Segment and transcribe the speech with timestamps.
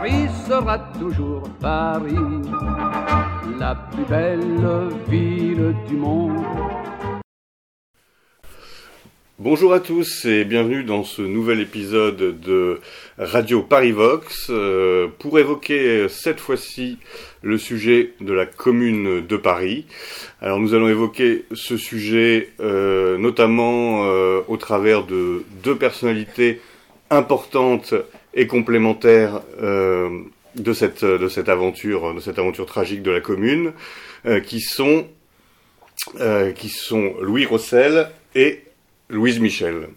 [0.00, 2.14] Paris sera toujours Paris,
[3.58, 6.36] la plus belle ville du monde.
[9.40, 12.80] Bonjour à tous et bienvenue dans ce nouvel épisode de
[13.18, 16.98] Radio Paris Vox euh, pour évoquer cette fois-ci
[17.42, 19.84] le sujet de la commune de Paris.
[20.40, 26.60] Alors nous allons évoquer ce sujet euh, notamment euh, au travers de deux personnalités
[27.10, 27.94] importantes
[28.38, 33.72] et complémentaires de cette de cette aventure de cette aventure tragique de la commune
[34.46, 35.06] qui sont
[36.54, 38.62] qui sont Louis Rossel et
[39.10, 39.88] Louise Michel.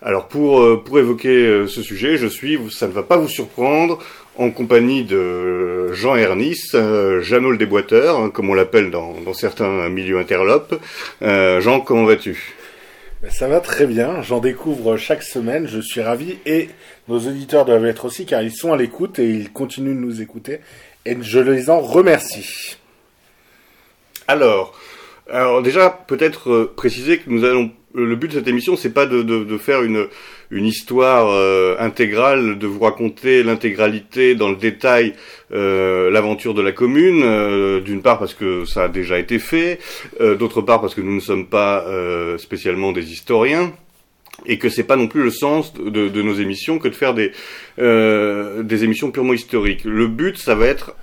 [0.00, 3.28] Alors pour, euh, pour évoquer euh, ce sujet, je suis, ça ne va pas vous
[3.28, 3.98] surprendre,
[4.36, 9.34] en compagnie de Jean Ernis, euh, Jeannot le déboîteur, hein, comme on l'appelle dans, dans,
[9.34, 10.80] certains milieux interlopes.
[11.20, 12.54] Jean, comment vas-tu?
[13.26, 16.38] Ça va très bien, j'en découvre chaque semaine, je suis ravi.
[16.46, 16.68] Et
[17.08, 20.22] nos auditeurs doivent être aussi car ils sont à l'écoute et ils continuent de nous
[20.22, 20.60] écouter.
[21.04, 22.76] Et je les en remercie.
[24.28, 24.78] Alors,
[25.28, 29.22] alors déjà, peut-être préciser que nous allons le but de cette émission, c'est pas de,
[29.22, 30.06] de, de, faire une,
[30.50, 35.14] une histoire euh, intégrale, de vous raconter l'intégralité dans le détail
[35.52, 37.22] euh, l'aventure de la commune.
[37.22, 39.78] Euh, d'une part parce que ça a déjà été fait,
[40.20, 41.84] d'autre part parce que nous ne sommes pas
[42.38, 43.72] spécialement des historiens
[44.46, 47.14] et que c'est pas non plus le sens de, de, nos émissions que de faire
[47.14, 47.32] des
[47.78, 49.84] des émissions purement historiques.
[49.84, 50.94] Le but, ça va être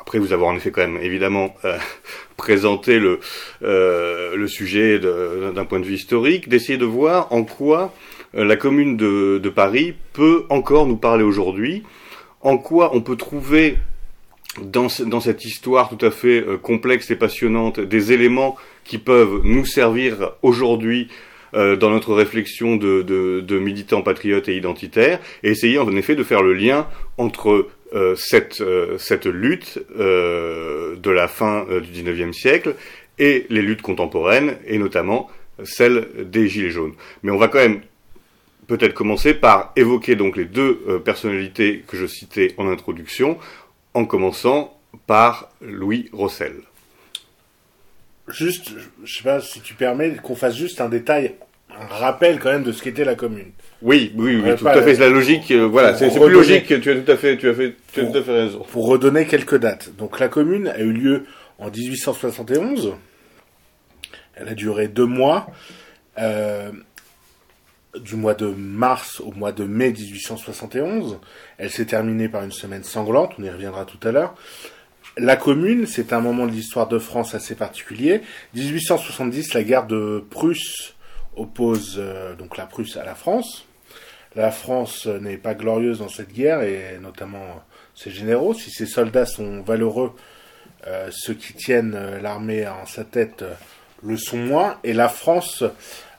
[0.00, 1.78] après vous avoir en effet quand même évidemment euh,
[2.36, 3.20] présenté le,
[3.62, 8.56] euh, le sujet d'un point de vue historique, d'essayer de voir en quoi euh, la
[8.56, 11.82] commune de, Paris peut encore nous parler aujourd'hui,
[12.40, 13.78] en quoi on peut trouver
[14.60, 19.64] dans, cette histoire tout à fait euh, complexe et passionnante des éléments qui peuvent nous
[19.64, 21.08] servir aujourd'hui
[21.54, 26.24] dans notre réflexion de, de, de, militants patriotes et identitaires, et essayer en effet de
[26.24, 26.86] faire le lien
[27.18, 32.74] entre euh, cette, euh, cette lutte euh, de la fin du XIXe siècle
[33.18, 35.28] et les luttes contemporaines, et notamment
[35.62, 36.94] celle des Gilets jaunes.
[37.22, 37.82] Mais on va quand même
[38.76, 43.38] peut-être commencer par évoquer donc les deux personnalités que je citais en introduction,
[43.94, 46.54] en commençant par Louis Rossel.
[48.28, 48.70] Juste,
[49.04, 51.34] je sais pas si tu permets qu'on fasse juste un détail
[51.78, 53.50] un rappel quand même de ce qu'était la commune.
[53.80, 54.94] Oui, oui, oui, tout à fait.
[54.94, 55.50] C'est la logique.
[55.50, 56.66] Euh, voilà, c'est plus logique.
[56.66, 58.64] Tu as tout à fait, tu as fait, tu as tout à fait raison.
[58.70, 59.90] Pour redonner quelques dates.
[59.96, 61.24] Donc la commune a eu lieu
[61.58, 62.94] en 1871.
[64.34, 65.46] Elle a duré deux mois,
[66.18, 66.70] euh,
[68.00, 71.18] du mois de mars au mois de mai 1871.
[71.58, 73.34] Elle s'est terminée par une semaine sanglante.
[73.38, 74.34] On y reviendra tout à l'heure.
[75.18, 78.22] La commune, c'est un moment de l'histoire de France assez particulier.
[78.54, 80.94] 1870, la guerre de Prusse
[81.36, 83.66] oppose euh, donc la Prusse à la France.
[84.34, 87.62] La France n'est pas glorieuse dans cette guerre et notamment
[87.94, 88.54] ses généraux.
[88.54, 90.14] Si ses soldats sont valeureux,
[90.86, 93.44] euh, ceux qui tiennent euh, l'armée en sa tête
[94.02, 94.78] le sont moins.
[94.84, 95.64] Et la France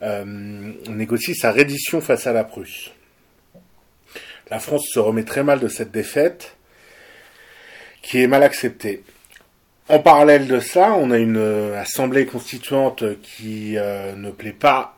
[0.01, 2.91] négocie sa reddition face à la Prusse.
[4.49, 6.57] La France se remet très mal de cette défaite
[8.01, 9.03] qui est mal acceptée.
[9.87, 14.97] En parallèle de ça, on a une assemblée constituante qui ne plaît pas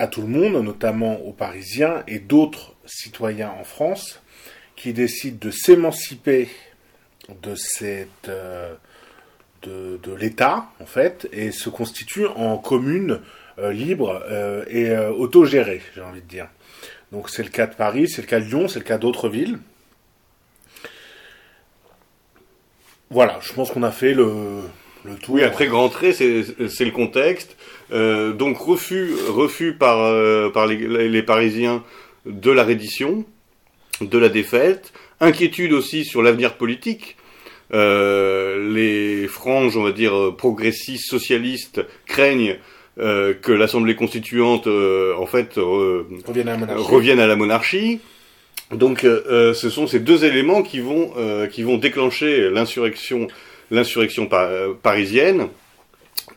[0.00, 4.22] à tout le monde, notamment aux Parisiens et d'autres citoyens en France,
[4.74, 6.48] qui décident de s'émanciper
[7.42, 8.74] de cette euh,
[9.62, 13.20] de, l'État en fait et se constituent en communes
[13.58, 16.48] euh, libres euh, et autogérées, j'ai envie de dire.
[17.12, 19.28] Donc c'est le cas de Paris, c'est le cas de Lyon, c'est le cas d'autres
[19.28, 19.58] villes.
[23.10, 24.60] Voilà, je pense qu'on a fait le,
[25.04, 25.34] le tour.
[25.34, 27.56] Oui, un très grand trait, c'est le contexte.
[27.92, 31.82] Euh, donc refus, refus par, euh, par les, Parisiens
[32.26, 33.24] de la reddition,
[34.00, 37.16] de la défaite, inquiétude aussi sur l'avenir politique.
[37.72, 42.56] Euh, les franges, on va dire, progressistes, socialistes, craignent
[42.98, 48.00] euh, que l'Assemblée constituante, en fait, revienne à, revienne, à la monarchie.
[48.72, 51.12] Donc, ce sont ces deux éléments qui vont,
[51.50, 53.26] qui vont déclencher l'insurrection,
[53.70, 54.28] l'insurrection
[54.82, 55.48] parisienne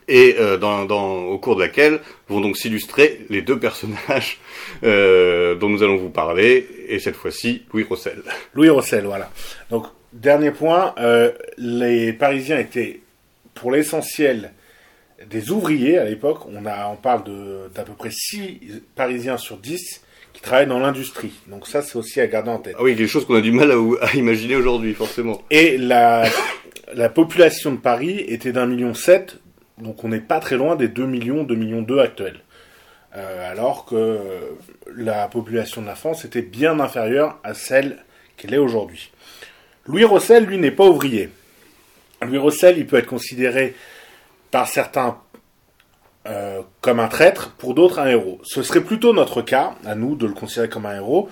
[0.08, 4.38] et euh, dans, dans, au cours de laquelle vont donc s'illustrer les deux personnages
[4.82, 8.22] euh, dont nous allons vous parler, et cette fois-ci Louis Rossel.
[8.54, 9.30] Louis Rossel, voilà.
[9.70, 13.00] Donc, dernier point, euh, les Parisiens étaient
[13.54, 14.52] pour l'essentiel
[15.28, 16.46] des ouvriers à l'époque.
[16.48, 17.24] On, a, on parle
[17.74, 20.02] d'à peu près 6 Parisiens sur 10
[20.32, 21.32] qui travaillent dans l'industrie.
[21.48, 22.74] Donc ça, c'est aussi à garder en tête.
[22.78, 23.76] Ah oui, quelque chose qu'on a du mal à,
[24.06, 25.42] à imaginer aujourd'hui, forcément.
[25.50, 26.24] Et la,
[26.94, 29.38] la population de Paris était d'un million sept,
[29.78, 32.40] donc on n'est pas très loin des 2 millions, 2 millions 2 actuels.
[33.16, 34.18] Euh, alors que
[34.96, 37.98] la population de la France était bien inférieure à celle
[38.36, 39.12] qu'elle est aujourd'hui.
[39.86, 41.28] Louis Rossel, lui, n'est pas ouvrier.
[42.22, 43.74] Louis Rossel, il peut être considéré
[44.50, 45.18] par certains
[46.26, 48.40] euh, comme un traître, pour d'autres un héros.
[48.44, 51.28] Ce serait plutôt notre cas, à nous, de le considérer comme un héros.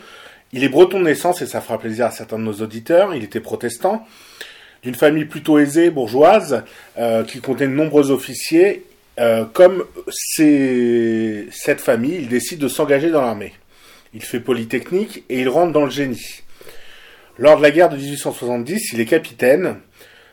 [0.52, 3.14] Il est breton de naissance et ça fera plaisir à certains de nos auditeurs.
[3.14, 4.06] Il était protestant,
[4.82, 6.62] d'une famille plutôt aisée, bourgeoise,
[6.98, 8.84] euh, qui comptait de nombreux officiers.
[9.18, 13.54] Euh, comme cette famille, il décide de s'engager dans l'armée.
[14.12, 16.42] Il fait polytechnique et il rentre dans le génie.
[17.38, 19.76] Lors de la guerre de 1870, il est capitaine.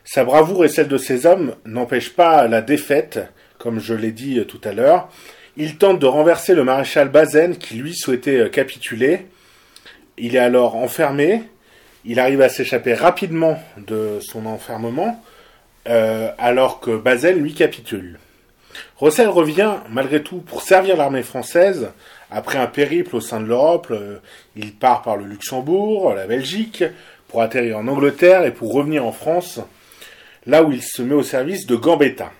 [0.03, 3.19] Sa bravoure et celle de ses hommes n'empêchent pas la défaite,
[3.57, 5.09] comme je l'ai dit tout à l'heure.
[5.55, 9.27] Il tente de renverser le maréchal Bazaine qui lui souhaitait capituler.
[10.17, 11.43] Il est alors enfermé.
[12.03, 15.23] Il arrive à s'échapper rapidement de son enfermement,
[15.87, 18.19] euh, alors que Bazaine lui capitule.
[18.97, 21.91] Rossel revient malgré tout pour servir l'armée française.
[22.31, 24.19] Après un périple au sein de l'Europe, euh,
[24.55, 26.83] il part par le Luxembourg, la Belgique,
[27.27, 29.59] pour atterrir en Angleterre et pour revenir en France,
[30.45, 32.31] là où il se met au service de Gambetta.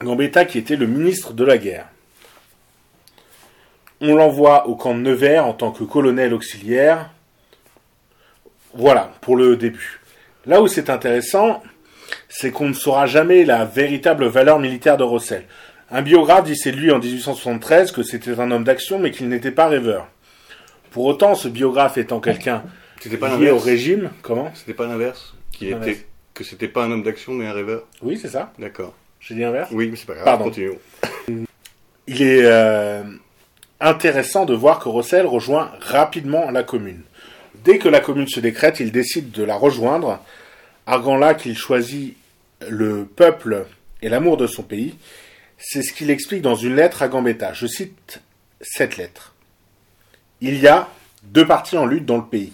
[0.00, 1.86] Gambetta qui était le ministre de la guerre.
[4.00, 7.10] On l'envoie au camp de Nevers en tant que colonel auxiliaire.
[8.74, 10.00] Voilà, pour le début.
[10.46, 11.62] Là où c'est intéressant,
[12.28, 15.44] c'est qu'on ne saura jamais la véritable valeur militaire de Rossel.
[15.94, 19.50] Un biographe dit c'est lui en 1873 que c'était un homme d'action mais qu'il n'était
[19.50, 20.08] pas rêveur.
[20.90, 22.64] Pour autant, ce biographe étant quelqu'un
[23.38, 27.32] lié au régime, comment C'était pas l'inverse Qu'il était que c'était pas un homme d'action
[27.32, 28.54] mais un rêveur Oui, c'est ça.
[28.58, 28.94] D'accord.
[29.20, 30.24] J'ai dit inverse Oui, mais c'est pas grave.
[30.24, 30.44] Pardon.
[30.44, 30.78] Continuons.
[32.06, 33.02] Il est euh,
[33.78, 37.02] intéressant de voir que Rossel rejoint rapidement la commune.
[37.64, 40.20] Dès que la commune se décrète, il décide de la rejoindre,
[40.86, 42.16] arguant là qu'il choisit
[42.66, 43.66] le peuple
[44.00, 44.94] et l'amour de son pays.
[45.64, 47.52] C'est ce qu'il explique dans une lettre à Gambetta.
[47.52, 48.20] Je cite
[48.60, 49.32] cette lettre.
[50.40, 50.88] Il y a
[51.22, 52.52] deux partis en lutte dans le pays.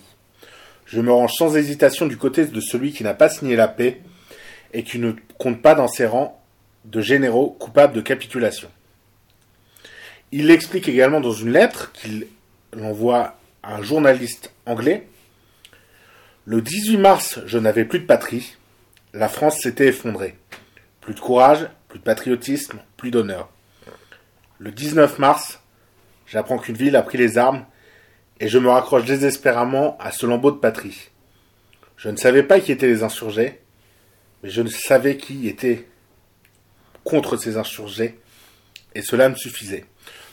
[0.84, 4.02] Je me range sans hésitation du côté de celui qui n'a pas signé la paix
[4.74, 6.38] et qui ne compte pas dans ses rangs
[6.84, 8.68] de généraux coupables de capitulation.
[10.30, 12.26] Il explique également dans une lettre qu'il
[12.78, 15.08] envoie à un journaliste anglais
[16.44, 18.54] Le 18 mars, je n'avais plus de patrie.
[19.14, 20.36] La France s'était effondrée.
[21.00, 23.48] Plus de courage, plus de patriotisme, plus d'honneur.
[24.58, 25.60] Le 19 mars,
[26.26, 27.64] j'apprends qu'une ville a pris les armes
[28.40, 31.10] et je me raccroche désespérément à ce lambeau de patrie.
[31.96, 33.60] Je ne savais pas qui étaient les insurgés,
[34.42, 35.86] mais je ne savais qui était
[37.04, 38.18] contre ces insurgés,
[38.94, 39.84] et cela me suffisait.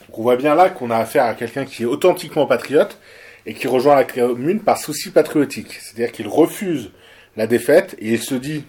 [0.06, 3.00] Donc on voit bien là qu'on a affaire à quelqu'un qui est authentiquement patriote
[3.46, 5.72] et qui rejoint la commune par souci patriotique.
[5.72, 6.90] C'est-à-dire qu'il refuse
[7.36, 8.64] la défaite et il se dit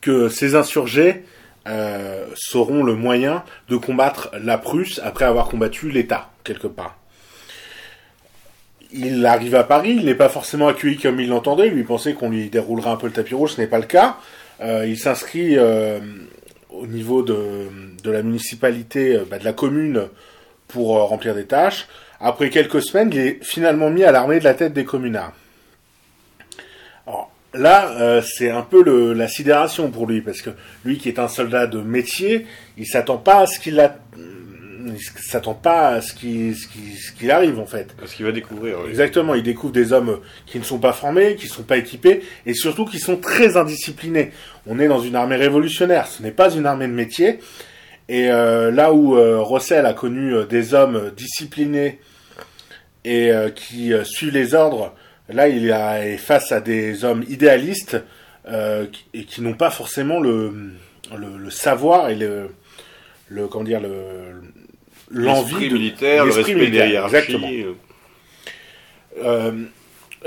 [0.00, 1.24] que ces insurgés
[1.66, 6.96] euh, seront le moyen de combattre la Prusse après avoir combattu l'État, quelque part.
[8.92, 12.30] Il arrive à Paris, il n'est pas forcément accueilli comme il l'entendait, lui pensait qu'on
[12.30, 14.18] lui déroulerait un peu le tapis rouge, ce n'est pas le cas.
[14.60, 15.98] Euh, il s'inscrit euh,
[16.70, 17.68] au niveau de,
[18.02, 20.08] de la municipalité, euh, bah, de la commune,
[20.68, 21.88] pour remplir des tâches.
[22.20, 25.32] Après quelques semaines, il est finalement mis à l'armée de la tête des communards.
[27.54, 30.50] Là, euh, c'est un peu le, la sidération pour lui, parce que
[30.84, 32.46] lui qui est un soldat de métier,
[32.76, 33.96] il s'attend pas à ce qu'il a,
[34.86, 37.94] il s'attend pas à ce qui, ce qui, ce qu'il arrive en fait.
[37.98, 38.78] Parce qu'il va découvrir.
[38.82, 38.90] oui.
[38.90, 42.22] Exactement, il découvre des hommes qui ne sont pas formés, qui ne sont pas équipés,
[42.44, 44.32] et surtout qui sont très indisciplinés.
[44.66, 47.38] On est dans une armée révolutionnaire, ce n'est pas une armée de métier.
[48.08, 52.00] Et euh, là où euh, Rossel a connu euh, des hommes disciplinés
[53.04, 54.94] et euh, qui euh, suivent les ordres,
[55.28, 57.96] là il a- est face à des hommes idéalistes
[58.46, 60.52] euh, qui- et qui n'ont pas forcément le,
[61.16, 62.50] le, le savoir et le,
[63.28, 64.42] le comment dire le
[65.10, 67.16] l'envie militaire, le respect des militaire, hiérarchies.
[67.16, 67.48] exactement.
[67.50, 67.74] euh,
[69.22, 69.52] Euh,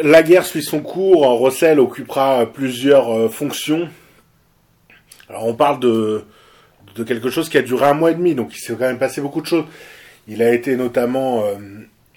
[0.01, 1.25] la guerre suit son cours.
[1.27, 3.89] Rossel occupera plusieurs euh, fonctions.
[5.30, 6.24] Alors on parle de,
[6.96, 8.98] de quelque chose qui a duré un mois et demi, donc il s'est quand même
[9.00, 9.66] passé beaucoup de choses.
[10.30, 11.44] Il a été notamment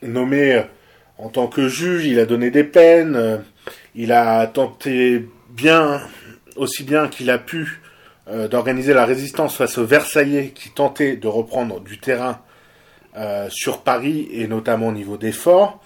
[0.03, 0.63] nommé
[1.23, 3.37] en tant que juge, il a donné des peines, euh,
[3.95, 6.00] il a tenté bien,
[6.57, 7.81] aussi bien qu'il a pu,
[8.29, 12.41] euh, d'organiser la résistance face aux Versaillais qui tentaient de reprendre du terrain
[13.17, 15.83] euh, sur Paris et notamment au niveau des forts.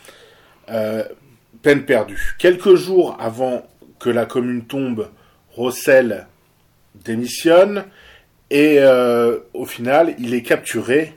[1.62, 2.37] Peine perdue.
[2.38, 3.67] Quelques jours avant
[3.99, 5.11] que la commune tombe,
[5.53, 6.26] Rossel
[6.95, 7.85] démissionne
[8.50, 8.79] et
[9.53, 11.14] au final, il est capturé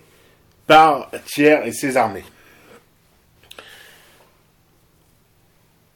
[0.66, 2.24] par Thiers et ses armées.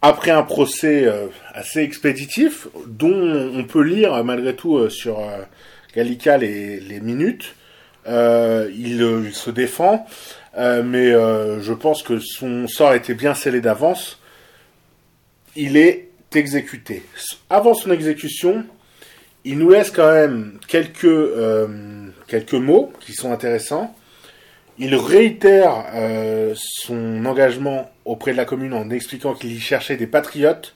[0.03, 5.43] Après un procès euh, assez expéditif, dont on peut lire malgré tout euh, sur euh,
[5.95, 7.55] Gallica les, minutes,
[8.07, 10.07] il, se défend,
[10.57, 14.19] mais je pense que son sort était bien scellé d'avance,
[15.55, 17.03] il est exécuté.
[17.49, 18.65] Avant son exécution,
[19.43, 21.29] il nous laisse quand même quelques,
[22.27, 23.93] quelques mots qui sont intéressants.
[24.79, 25.85] Il réitère
[26.55, 30.75] son engagement auprès de la commune en expliquant qu'il y cherchait des patriotes.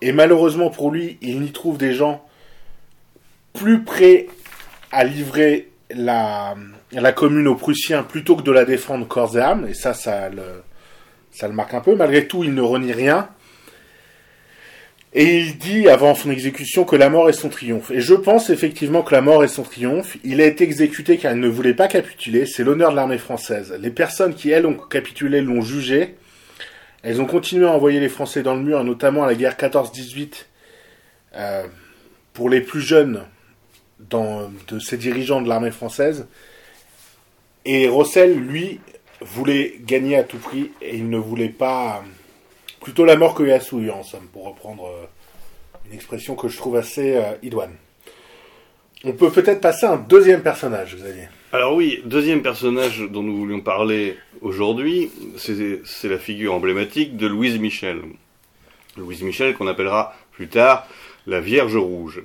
[0.00, 2.24] Et malheureusement pour lui, il y trouve des gens
[3.52, 4.28] plus prêts
[4.92, 6.54] à livrer la,
[6.92, 9.66] la commune aux Prussiens plutôt que de la défendre corps et âme.
[9.68, 10.62] Et ça, ça le,
[11.32, 11.96] ça le marque un peu.
[11.96, 13.28] Malgré tout, il ne renie rien.
[15.14, 17.90] Et il dit avant son exécution que la mort est son triomphe.
[17.90, 20.16] Et je pense effectivement que la mort est son triomphe.
[20.24, 22.46] Il a été exécuté car il ne voulait pas capituler.
[22.46, 23.76] C'est l'honneur de l'armée française.
[23.78, 26.16] Les personnes qui, elles, ont capitulé l'ont jugé.
[27.02, 30.46] Elles ont continué à envoyer les Français dans le mur, notamment à la guerre 14-18.
[31.34, 31.66] Euh,
[32.32, 33.24] pour les plus jeunes
[33.98, 36.26] dans, de ces dirigeants de l'armée française.
[37.64, 38.80] Et Rossel, lui,
[39.20, 42.02] voulait gagner à tout prix et il ne voulait pas
[42.82, 45.06] plutôt la mort que la souille, en somme, pour reprendre euh,
[45.86, 47.74] une expression que je trouve assez euh, idoine.
[49.04, 51.28] On peut peut-être passer à un deuxième personnage, Xavier.
[51.52, 57.58] Alors oui, deuxième personnage dont nous voulions parler aujourd'hui, c'est la figure emblématique de Louise
[57.58, 58.00] Michel.
[58.96, 60.86] Louise Michel qu'on appellera plus tard
[61.26, 62.22] la Vierge Rouge.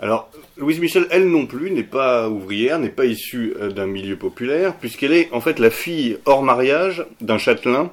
[0.00, 4.16] Alors, Louise Michel, elle non plus, n'est pas ouvrière, n'est pas issue euh, d'un milieu
[4.16, 7.90] populaire, puisqu'elle est en fait la fille hors mariage d'un châtelain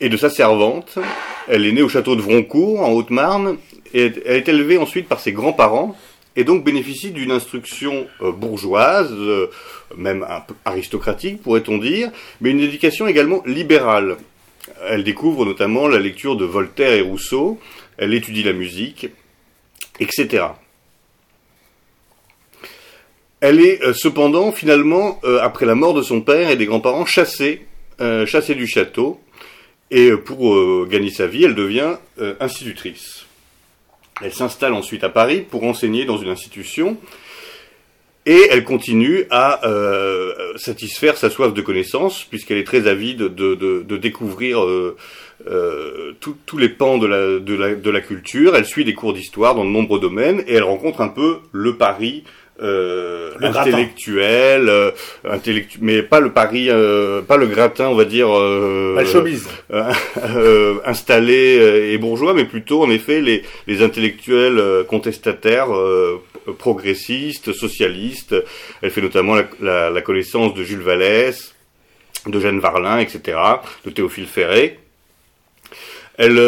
[0.00, 0.98] et de sa servante.
[1.48, 3.56] Elle est née au château de Vroncourt, en Haute-Marne,
[3.92, 5.96] et elle est élevée ensuite par ses grands-parents,
[6.36, 9.50] et donc bénéficie d'une instruction euh, bourgeoise, euh,
[9.96, 12.10] même un peu aristocratique, pourrait-on dire,
[12.40, 14.16] mais une éducation également libérale.
[14.88, 17.60] Elle découvre notamment la lecture de Voltaire et Rousseau,
[17.98, 19.08] elle étudie la musique,
[20.00, 20.46] etc.
[23.40, 27.66] Elle est euh, cependant, finalement, après la mort de son père et des grands-parents, chassée,
[28.26, 29.20] chassée du château,
[29.94, 33.26] et euh, pour euh, gagner sa vie, elle devient euh, institutrice.
[34.20, 36.98] Elle s'installe ensuite à Paris pour enseigner dans une institution
[38.26, 39.60] et elle continue à
[40.56, 44.64] satisfaire sa soif de connaissances puisqu'elle est très avide de, découvrir
[46.20, 48.56] tous les pans de la, de la culture.
[48.56, 51.76] Elle suit des cours d'histoire dans de nombreux domaines et elle rencontre un peu le
[51.76, 52.24] Paris
[52.62, 54.90] euh, intellectuel, euh,
[55.28, 58.96] intellectu mais pas le pari, euh, pas le gratin, on va dire, euh,
[59.72, 65.68] euh, installé et bourgeois, mais plutôt en effet les, les intellectuels contestataires,
[66.58, 68.36] progressistes, socialistes.
[68.82, 71.54] Elle fait notamment la, la, la connaissance de Jules Vallès,
[72.26, 73.36] de Jeanne Varlin, etc.,
[73.84, 74.78] de Théophile Ferré.
[76.16, 76.38] Elle,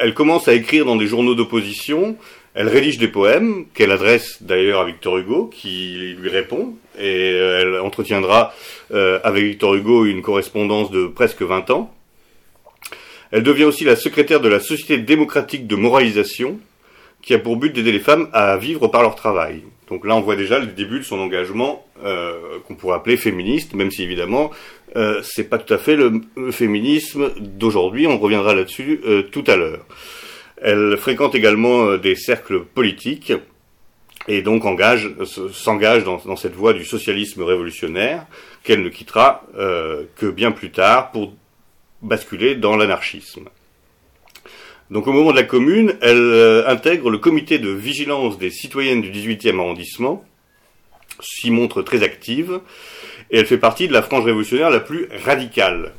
[0.00, 2.16] elle commence à écrire dans des journaux d'opposition.
[2.54, 7.60] Elle rédige des poèmes qu'elle adresse d'ailleurs à Victor Hugo, qui lui répond, et euh,
[7.60, 8.52] elle entretiendra
[8.92, 11.94] euh, avec Victor Hugo une correspondance de presque 20 ans.
[13.30, 16.58] Elle devient aussi la secrétaire de la Société démocratique de moralisation,
[17.22, 19.62] qui a pour but d'aider les femmes à vivre par leur travail.
[19.88, 23.74] Donc là, on voit déjà le début de son engagement euh, qu'on pourrait appeler féministe,
[23.74, 24.50] même si évidemment,
[24.96, 28.08] euh, c'est pas tout à fait le, le féminisme d'aujourd'hui.
[28.08, 29.86] On reviendra là-dessus tout à l'heure.
[30.62, 33.32] Elle fréquente également euh, des cercles politiques
[34.28, 35.10] et donc engage,
[35.52, 38.26] s'engage dans, cette voie du socialisme révolutionnaire
[38.62, 41.32] qu'elle ne quittera euh, que bien plus tard pour
[42.02, 43.48] basculer dans l'anarchisme.
[44.90, 49.00] Donc au moment de la commune, elle euh, intègre le comité de vigilance des citoyennes
[49.00, 50.24] du 18e arrondissement,
[51.20, 52.60] s'y montre très active,
[53.30, 55.94] et elle fait partie de la frange révolutionnaire la plus radicale,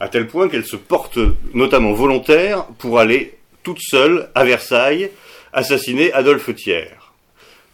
[0.00, 1.18] à tel point qu'elle se porte
[1.52, 5.10] notamment volontaire pour aller toute seule, à Versailles,
[5.52, 6.90] assassiner Adolphe Thiers.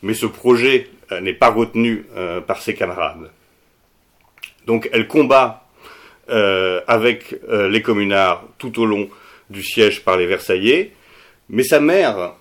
[0.03, 3.31] Mais ce projet euh, n'est pas retenu euh, par ses camarades.
[4.67, 5.67] Donc elle combat
[6.31, 9.11] euh, avec les communards tout au long
[9.51, 10.93] du siège par les Versaillais,
[11.49, 12.35] mais sa mère,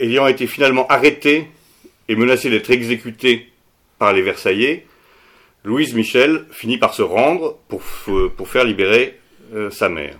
[0.00, 1.46] ayant été finalement arrêtée
[2.08, 3.52] et menacée d'être exécutée
[3.98, 4.86] par les Versaillais,
[5.62, 7.82] Louise Michel finit par se rendre pour,
[8.36, 9.18] pour faire libérer
[9.70, 10.16] sa mère.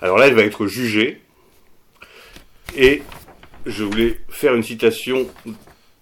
[0.00, 1.20] Alors là, elle va être jugée.
[2.76, 3.02] Et
[3.64, 5.26] je voulais faire une citation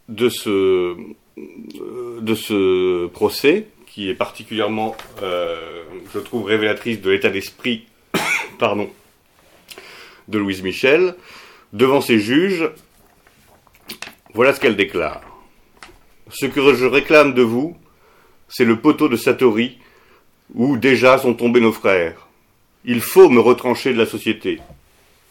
[0.09, 0.97] de ce,
[2.35, 7.87] ce procès, qui est particulièrement, euh, je trouve, révélatrice de l'état d'esprit
[8.59, 8.91] pardon,
[10.29, 11.15] de Louise Michel.
[11.73, 12.71] Devant ses juges,
[14.35, 15.23] voilà ce qu'elle déclare.
[16.31, 17.77] Ce que je réclame de vous,
[18.49, 19.79] c'est le poteau de Satori,
[20.55, 22.29] où déjà sont tombés nos frères.
[22.85, 24.61] Il faut me retrancher de la société.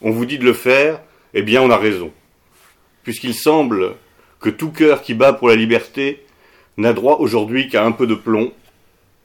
[0.01, 1.01] On vous dit de le faire,
[1.33, 2.11] eh bien on a raison.
[3.03, 3.95] Puisqu'il semble
[4.39, 6.23] que tout cœur qui bat pour la liberté
[6.77, 8.51] n'a droit aujourd'hui qu'à un peu de plomb,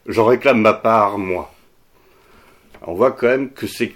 [0.06, 1.54] j'en réclame ma part, moi.
[2.86, 3.94] On voit quand même que c'est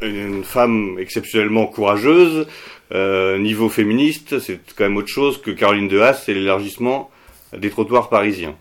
[0.00, 2.46] une femme exceptionnellement courageuse.
[2.92, 7.10] Euh, niveau féministe, c'est quand même autre chose que Caroline de Haas et l'élargissement
[7.56, 8.54] des trottoirs parisiens.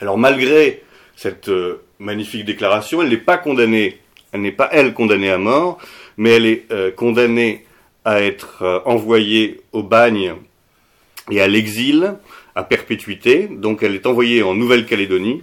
[0.00, 0.82] Alors malgré
[1.16, 3.98] cette euh, magnifique déclaration, elle n'est pas condamnée,
[4.32, 5.78] elle n'est pas elle condamnée à mort,
[6.16, 7.64] mais elle est euh, condamnée
[8.04, 10.34] à être euh, envoyée au bagne
[11.30, 12.14] et à l'exil
[12.54, 13.48] à perpétuité.
[13.48, 15.42] Donc elle est envoyée en Nouvelle-Calédonie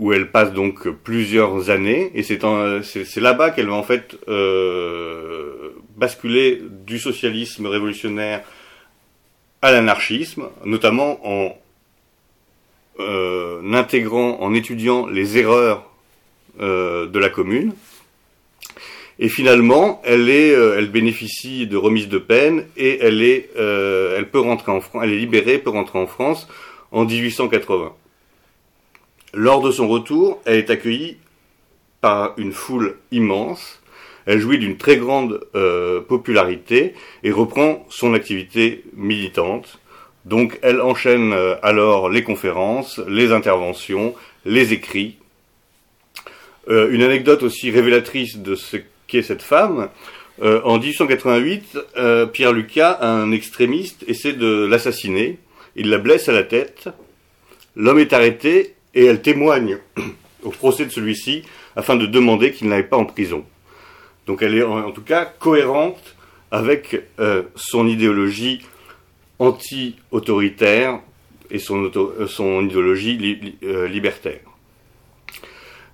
[0.00, 6.62] où elle passe donc plusieurs années, et c'est là-bas qu'elle va en fait euh, basculer
[6.86, 8.42] du socialisme révolutionnaire
[9.60, 11.54] à l'anarchisme, notamment en
[12.98, 15.89] euh, intégrant, en étudiant les erreurs
[16.58, 17.72] euh, de la commune.
[19.18, 24.72] Et finalement, euh, elle bénéficie de remise de peine et elle est, euh, peut rentrer
[24.72, 26.48] en France, elle est libérée, peut rentrer en France
[26.90, 27.92] en 1880.
[29.32, 31.18] Lors de son retour, elle est accueillie
[32.00, 33.80] par une foule immense.
[34.26, 35.40] Elle jouit d'une très grande
[36.08, 39.78] popularité et reprend son activité militante.
[40.24, 44.14] Donc elle enchaîne alors les conférences, les interventions,
[44.44, 45.19] les écrits.
[46.70, 48.76] Euh, une anecdote aussi révélatrice de ce
[49.08, 49.88] qu'est cette femme.
[50.42, 55.38] Euh, en 1888, euh, Pierre Lucas, un extrémiste, essaie de l'assassiner.
[55.74, 56.88] Il la blesse à la tête.
[57.74, 59.78] L'homme est arrêté et elle témoigne
[60.44, 61.42] au procès de celui-ci
[61.76, 63.44] afin de demander qu'il n'aille pas en prison.
[64.26, 66.16] Donc elle est en, tout cas cohérente
[66.50, 67.02] avec
[67.54, 68.60] son idéologie
[69.38, 71.00] anti-autoritaire
[71.50, 71.90] et son,
[72.62, 74.40] idéologie li- li- libertaire.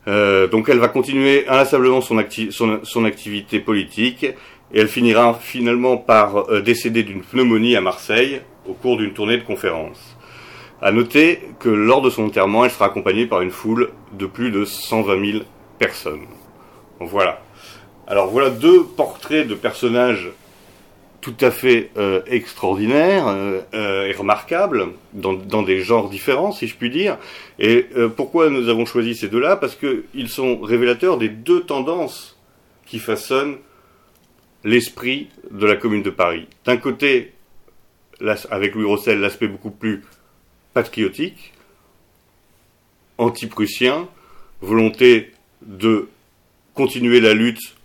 [0.08, 6.48] Euh, donc elle va continuer inlassablement son, acti- activité politique et elle finira finalement par
[6.50, 10.16] euh, décéder d'une pneumonie à Marseille au cours d'une tournée de conférences.
[10.80, 14.50] À noter que lors de son enterrement, elle sera accompagnée par une foule de plus
[14.50, 15.44] de 120 000
[15.78, 16.26] personnes.
[17.00, 17.42] Voilà.
[18.06, 20.30] Alors voilà deux portraits de personnages
[21.26, 26.68] tout à fait euh, extraordinaires euh, euh, et remarquables dans, dans des genres différents, si
[26.68, 27.18] je puis dire.
[27.58, 29.56] Et euh, pourquoi nous avons choisi ces deux-là?
[29.56, 32.38] Parce qu'ils sont révélateurs des deux tendances
[32.86, 33.56] qui façonnent
[34.62, 36.46] l'esprit de la Commune de Paris.
[36.64, 37.32] D'un côté,
[38.52, 40.04] avec Louis Rossel, l'aspect beaucoup plus
[40.74, 41.54] patriotique,
[43.18, 44.06] anti-prussien,
[44.60, 46.08] volonté de
[46.74, 47.75] continuer la lutte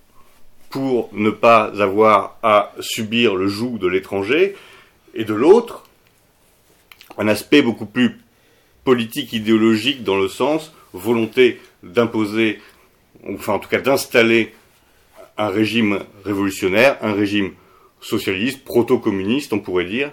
[0.71, 4.55] pour ne pas avoir à subir le joug de l'étranger,
[5.13, 5.85] et de l'autre,
[7.17, 8.17] un aspect beaucoup plus
[8.83, 12.59] politique, idéologique, dans le sens volonté d'imposer,
[13.27, 14.53] enfin en tout cas d'installer
[15.37, 17.51] un régime révolutionnaire, un régime
[17.99, 20.11] socialiste, proto-communiste, on pourrait dire,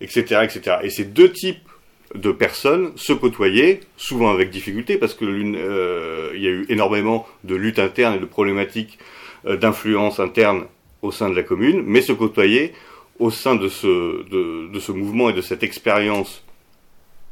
[0.00, 0.76] etc., etc.
[0.82, 1.68] Et ces deux types
[2.14, 6.66] de personnes se côtoyaient, souvent avec difficulté, parce que l'une, euh, il y a eu
[6.68, 8.98] énormément de luttes internes et de problématiques
[9.44, 10.64] d'influence interne
[11.02, 12.72] au sein de la commune, mais se côtoyaient
[13.18, 16.42] au sein de ce, de, ce mouvement et de cette expérience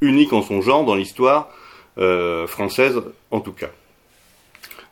[0.00, 1.48] unique en son genre dans l'histoire
[1.98, 3.70] euh, française en tout cas.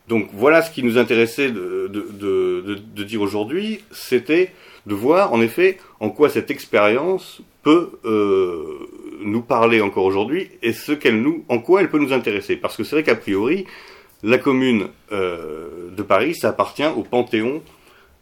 [0.09, 4.53] Donc voilà ce qui nous intéressait de, de- de dire aujourd'hui, c'était
[4.87, 8.89] de voir en effet en quoi cette expérience peut euh,
[9.21, 12.57] nous parler encore aujourd'hui et ce qu'elle nous, en quoi elle peut nous intéresser.
[12.57, 13.67] Parce que c'est vrai qu'a priori,
[14.23, 17.63] la commune euh, de Paris, ça appartient au panthéon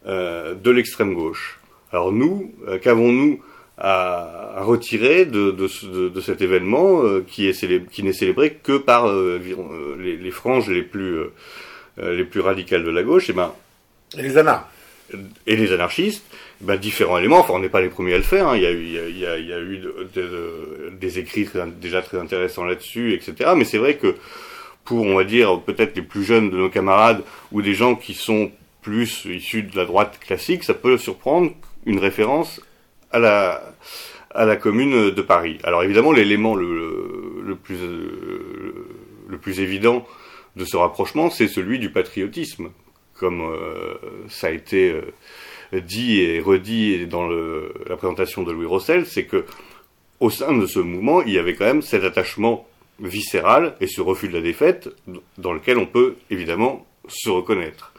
[0.06, 1.58] euh, de l'extrême gauche.
[1.92, 3.40] Alors nous, euh, qu'avons-nous
[3.78, 8.12] à, à retirer de, de, ce- de- de cet événement qui est célé- qui n'est
[8.12, 11.20] célébré que par les, les franges les plus
[11.96, 13.52] les plus radicales de la gauche, et ben
[14.18, 14.68] Et les anards.
[15.46, 16.24] et les anarchistes,
[16.60, 17.38] ben, différents éléments.
[17.40, 18.48] Enfin, on n'est pas les premiers à le faire.
[18.48, 18.56] hein.
[18.56, 20.08] Il y a eu, il y a, il y a- il y a eu de-
[20.14, 23.50] de- de- des écrits très- déjà très intéressants là-dessus, etc.
[23.56, 24.14] Mais c'est vrai que
[24.84, 28.14] pour, on va dire, peut-être les plus jeunes de nos camarades ou des gens qui
[28.14, 28.50] sont
[28.82, 31.52] plus issus de la droite classique, ça peut surprendre
[31.86, 32.60] une référence
[33.10, 33.62] à la
[34.34, 35.58] à la commune de Paris.
[35.62, 38.88] Alors évidemment, l'élément le, plus euh,
[39.28, 40.06] le plus évident
[40.56, 42.70] de ce rapprochement, c'est celui du patriotisme,
[43.14, 43.94] comme euh,
[44.28, 49.44] ça a été euh, dit et redit dans la présentation de Louis Rossel, c'est que
[50.20, 52.66] au sein de ce mouvement, il y avait quand même cet attachement
[53.00, 54.88] viscéral et ce refus de la défaite
[55.38, 57.92] dans lequel on peut évidemment se reconnaître.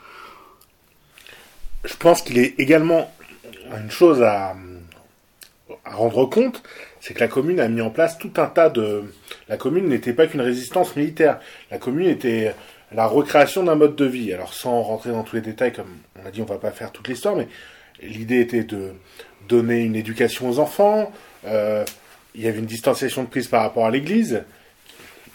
[1.83, 3.11] Je pense qu'il est également
[3.77, 4.55] une chose à,
[5.85, 6.63] rendre compte,
[6.99, 9.03] c'est que la commune a mis en place tout un tas de...
[9.49, 11.39] La commune n'était pas qu'une résistance militaire.
[11.69, 12.55] La commune était
[12.91, 14.33] la recréation d'un mode de vie.
[14.33, 16.91] Alors sans rentrer dans tous les détails, comme on a dit, on va pas faire
[16.91, 17.47] toute l'histoire, mais
[18.01, 18.93] l'idée était de
[19.47, 21.11] donner une éducation aux enfants.
[21.45, 21.85] Euh,
[22.33, 24.43] il y avait une distanciation de prise par rapport à l'Église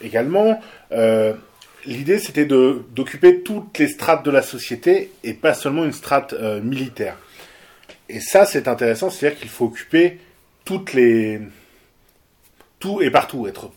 [0.02, 0.60] également.
[0.92, 1.34] Euh,
[1.86, 6.60] l'idée c'était d'occuper toutes les strates de la société et pas seulement une strate euh,
[6.60, 7.16] militaire.
[8.08, 10.18] Et ça c'est intéressant, c'est-à-dire qu'il faut occuper
[10.64, 11.40] toutes les
[12.78, 13.70] tout et partout être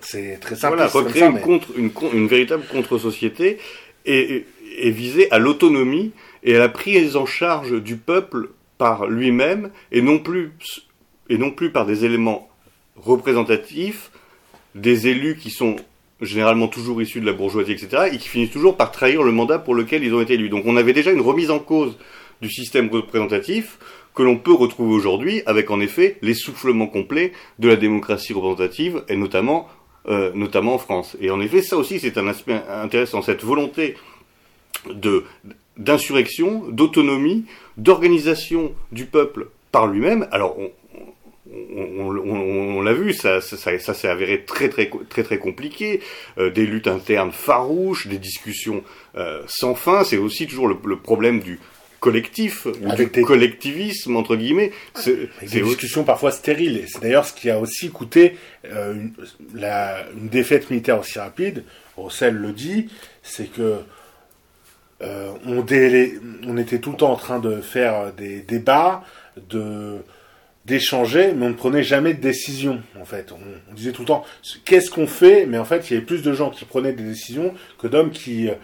[0.00, 0.76] c'est très simple.
[0.76, 3.58] Voilà, recréer une, contre, une, une, véritable contre-société
[4.04, 4.44] et,
[4.78, 6.10] et, viser à l'autonomie
[6.42, 8.48] et à la prise en charge du peuple
[8.78, 10.50] par lui-même et non plus
[11.28, 12.48] et non plus par des éléments
[12.96, 14.10] représentatifs,
[14.74, 15.76] des élus qui sont
[16.20, 19.58] généralement toujours issus de la bourgeoisie, etc., et qui finissent toujours par trahir le mandat
[19.58, 20.48] pour lequel ils ont été élus.
[20.48, 21.98] Donc on avait déjà une remise en cause
[22.40, 23.78] du système représentatif
[24.14, 29.16] que l'on peut retrouver aujourd'hui avec en effet l'essoufflement complet de la démocratie représentative, et
[29.16, 29.68] notamment,
[30.08, 31.16] euh, notamment en France.
[31.20, 33.96] Et en effet, ça aussi c'est un aspect intéressant, cette volonté
[34.92, 35.24] de
[35.78, 37.46] d'insurrection, d'autonomie,
[37.78, 40.28] d'organisation du peuple par lui-même.
[40.30, 40.58] Alors
[41.52, 46.00] on, l'a vu, ça, ça, ça s'est avéré très très très très compliqué,
[46.38, 48.82] euh, des luttes internes farouches, des discussions
[49.16, 50.04] euh, sans fin.
[50.04, 51.60] C'est aussi toujours le, problème du
[52.00, 54.72] collectif, du collectivisme entre guillemets.
[54.94, 56.84] C'est des discussions parfois stériles.
[56.88, 59.12] C'est d'ailleurs ce qui a aussi coûté euh, une,
[59.54, 61.64] la, une défaite militaire aussi rapide.
[61.96, 62.88] Rossel le dit,
[63.22, 63.80] c'est que
[65.44, 65.64] on,
[66.46, 69.02] on était tout le temps en train de faire des débats,
[69.50, 69.98] de
[70.64, 73.32] d'échanger, mais on ne prenait jamais de décision, en fait.
[73.32, 74.24] On, disait tout le temps,
[74.64, 75.46] qu'est-ce qu'on fait?
[75.46, 78.10] Mais en fait, il y avait plus de gens qui prenaient des décisions que d'hommes
[78.10, 78.54] qui, euh,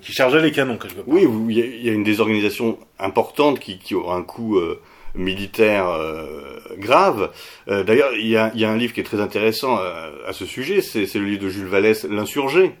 [0.00, 0.78] qui chargeaient les canons.
[1.06, 4.80] Oui, il y, a une désorganisation importante qui, qui aura un coût euh,
[5.16, 7.32] militaire euh, grave.
[7.66, 10.80] D'ailleurs, il y a, y a, un livre qui est très intéressant à ce sujet,
[10.80, 12.72] c'est le livre de Jules Vallès, L'insurgé.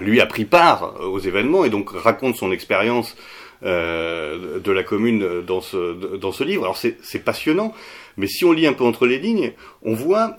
[0.00, 5.42] lui a pris part aux événements et donc raconte son expérience euh, de la commune
[5.42, 6.62] dans ce, dans ce livre.
[6.62, 7.74] Alors c'est passionnant,
[8.16, 10.36] mais si on lit un peu entre les lignes, on voit,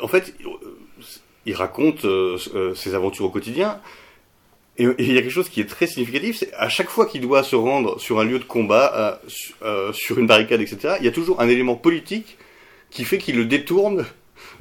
[0.00, 0.34] en fait,
[1.46, 3.80] il raconte euh, euh, ses aventures au quotidien.
[4.78, 7.20] Et, il y a quelque chose qui est très significatif, c'est à chaque fois qu'il
[7.20, 9.20] doit se rendre sur un lieu de combat,
[9.92, 12.38] sur une barricade, etc., il y a toujours un élément politique
[12.90, 14.06] qui fait qu'il le détourne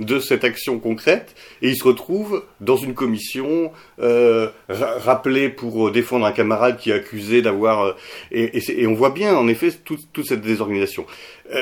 [0.01, 6.25] de cette action concrète et il se retrouve dans une commission euh, rappelé pour défendre
[6.25, 7.93] un camarade qui est accusé d'avoir euh,
[8.31, 11.05] et, on voit bien en effet toute, cette désorganisation.
[11.53, 11.61] Euh,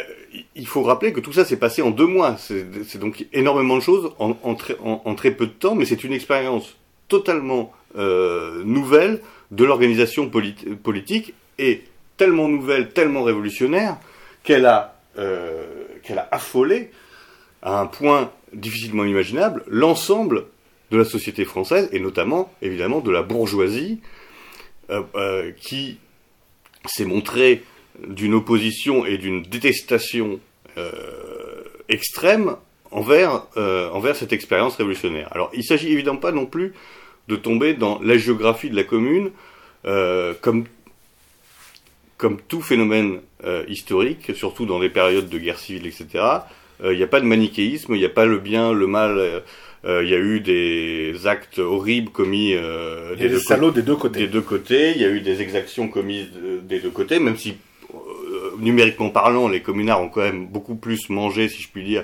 [0.56, 2.38] il faut rappeler que tout ça s'est passé en deux mois.
[2.38, 4.56] C'est donc énormément de choses en,
[5.15, 9.21] très peu de temps, mais c'est une expérience totalement euh, nouvelle
[9.52, 11.84] de l'organisation politique et
[12.17, 13.97] tellement nouvelle, tellement révolutionnaire
[14.43, 15.65] qu'elle a euh,
[16.04, 16.91] qu'elle a affolé
[17.62, 20.45] à un point difficilement imaginable l'ensemble
[20.91, 24.00] de la société française et notamment évidemment de la bourgeoisie
[24.89, 26.00] euh, euh, qui
[26.86, 27.63] s'est montrée
[28.08, 30.39] d'une opposition et d'une détestation
[30.78, 30.91] euh,
[31.89, 32.56] extrême
[32.91, 35.28] envers, envers cette expérience révolutionnaire.
[35.32, 36.74] Alors il s'agit évidemment pas non plus
[37.28, 39.32] de tomber dans la géographie de la commune
[40.41, 40.65] comme
[42.17, 43.22] comme tout phénomène
[43.67, 46.24] historique, surtout dans des périodes de guerre civile, etc.,
[46.82, 49.44] il euh, n'y a pas de manichéisme, il n'y a pas le bien, le mal.
[49.86, 53.96] Il euh, y a eu des actes horribles commis euh, des, deux salauds des deux
[53.96, 54.20] côtés.
[54.20, 56.28] Des deux côtés, il y a eu des exactions commises
[56.63, 57.56] des deux côtés, même si
[58.60, 62.04] numériquement parlant, les communards ont quand même beaucoup plus mangé, si je puis dire,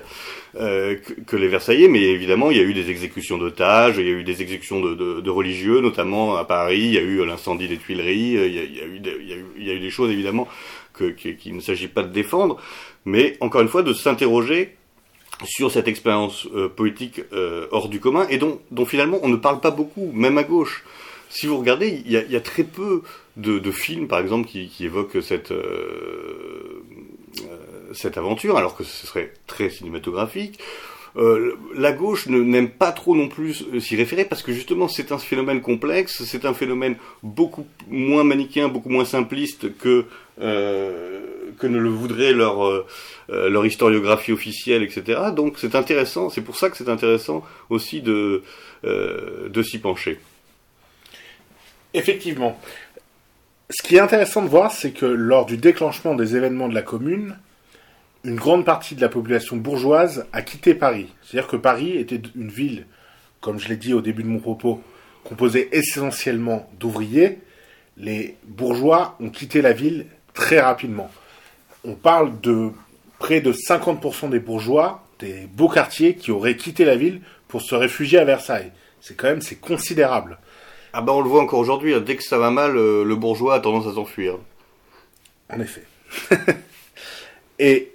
[0.55, 0.95] euh,
[1.27, 1.87] que, les Versaillais.
[1.87, 4.79] Mais évidemment, il y a eu des exécutions d'otages, il y a eu des exécutions
[4.79, 6.79] de, de, de, religieux, notamment à Paris.
[6.79, 8.33] Il y a eu l'incendie des Tuileries.
[8.33, 9.73] Il y a, il y a, eu, des, il y a eu, il y a
[9.73, 10.47] eu des choses évidemment
[10.95, 12.57] qu'il ne s'agit pas de défendre
[13.05, 14.75] mais encore une fois de s'interroger
[15.43, 19.59] sur cette expérience euh, politique euh, hors du commun et dont, finalement on ne parle
[19.59, 20.83] pas beaucoup, même à gauche.
[21.29, 23.01] Si vous regardez, il y a, très peu
[23.35, 26.81] de, films, par exemple, qui, évoquent cette, euh,
[27.93, 30.59] cette aventure, alors que ce serait très cinématographique.
[31.17, 35.17] Euh, la gauche n'aime pas trop non plus s'y référer parce que justement c'est un
[35.17, 40.05] phénomène complexe, c'est un phénomène beaucoup moins manichéen, beaucoup moins simpliste que
[40.41, 41.21] euh,
[41.57, 42.85] que ne le voudrait leur euh,
[43.29, 45.21] leur historiographie officielle, etc.
[45.33, 48.43] Donc c'est intéressant, c'est pour ça que c'est intéressant aussi de
[48.83, 50.19] de s'y pencher.
[51.95, 52.59] Effectivement.
[53.71, 56.83] Ce qui est intéressant de voir, c'est que lors du déclenchement des événements de la
[56.83, 57.35] commune,
[58.25, 61.07] une grande partie de la population bourgeoise a quitté Paris.
[61.21, 62.87] C'est-à-dire que Paris était une ville,
[63.39, 64.81] comme je l'ai dit au début de mon propos,
[65.23, 67.39] composée essentiellement d'ouvriers.
[67.97, 71.09] Les bourgeois ont quitté la ville très rapidement.
[71.83, 72.71] On parle de
[73.19, 77.75] près de 50% des bourgeois des beaux quartiers qui auraient quitté la ville pour se
[77.75, 78.71] réfugier à Versailles.
[78.99, 80.39] C'est quand même c'est considérable.
[80.91, 82.01] Ah ben on le voit encore aujourd'hui, hein.
[82.01, 84.37] dès que ça va mal, euh, le bourgeois a tendance à s'enfuir.
[85.49, 85.83] En effet.
[87.59, 87.94] Et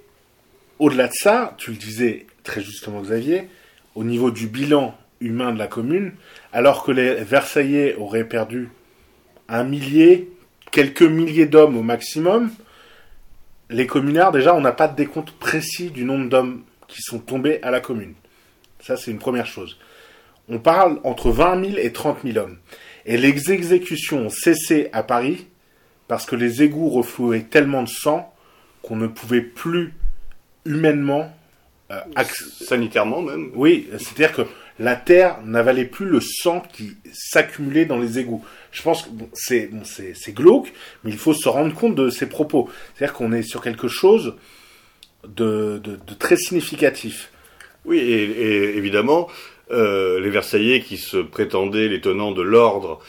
[0.81, 3.49] au-delà de ça, tu le disais très justement Xavier,
[3.95, 6.15] au niveau du bilan humain de la commune,
[6.53, 8.71] alors que les Versaillais auraient perdu
[9.49, 10.33] un millier,
[10.73, 12.51] quelques milliers d'hommes au maximum,
[13.69, 17.63] les communards, déjà, on n'a pas de décompte précis du nombre d'hommes qui sont tombés
[17.63, 18.15] à la commune.
[18.81, 19.79] Ça, c'est une première chose.
[20.49, 22.59] On parle entre 20 000 et 30 000 hommes.
[23.05, 25.47] Et les exécutions ont cessé à Paris
[26.09, 28.35] parce que les égouts reflouaient tellement de sang
[28.83, 29.95] qu'on ne pouvait plus
[30.65, 31.33] humainement
[31.91, 32.01] euh,
[32.67, 33.51] sanitairement même.
[33.55, 34.43] Oui, c'est-à-dire que
[34.79, 38.45] la terre n'avalait plus le sang qui s'accumulait dans les égouts.
[38.71, 40.73] Je pense que c'est glauque,
[41.05, 42.71] mais il faut se rendre compte de ces propos.
[42.95, 44.37] C'est-à-dire qu'on est sur quelque chose
[45.27, 47.31] de, de, très significatif.
[47.85, 49.29] Oui, et, évidemment,
[49.71, 53.01] euh, les Versaillais qui se prétendaient les tenants de l'ordre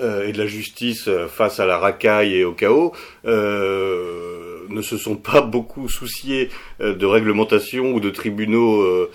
[0.00, 2.92] euh, et de la justice face à la racaille et au chaos
[3.26, 6.50] euh, ne se sont pas beaucoup souciés
[6.80, 9.08] de réglementation ou de tribunaux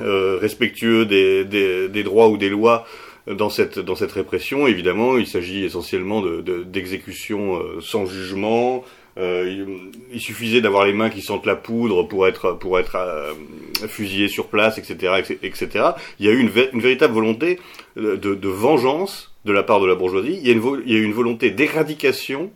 [0.00, 2.86] respectueux des, des, des, droits ou des lois
[3.26, 4.66] dans cette dans cette répression.
[4.66, 8.84] Évidemment, il s'agit essentiellement d'exécutions de, sans jugement,
[9.18, 9.64] euh,
[10.12, 13.32] il, suffisait d'avoir les mains qui sentent la poudre pour être pour être euh,
[13.88, 15.86] fusillé sur place, etc., etc.
[16.20, 17.58] Il y a eu une, véritable volonté
[17.96, 20.38] de, de, vengeance de la part de la bourgeoisie.
[20.40, 22.52] Il y a il y a une volonté d'éradication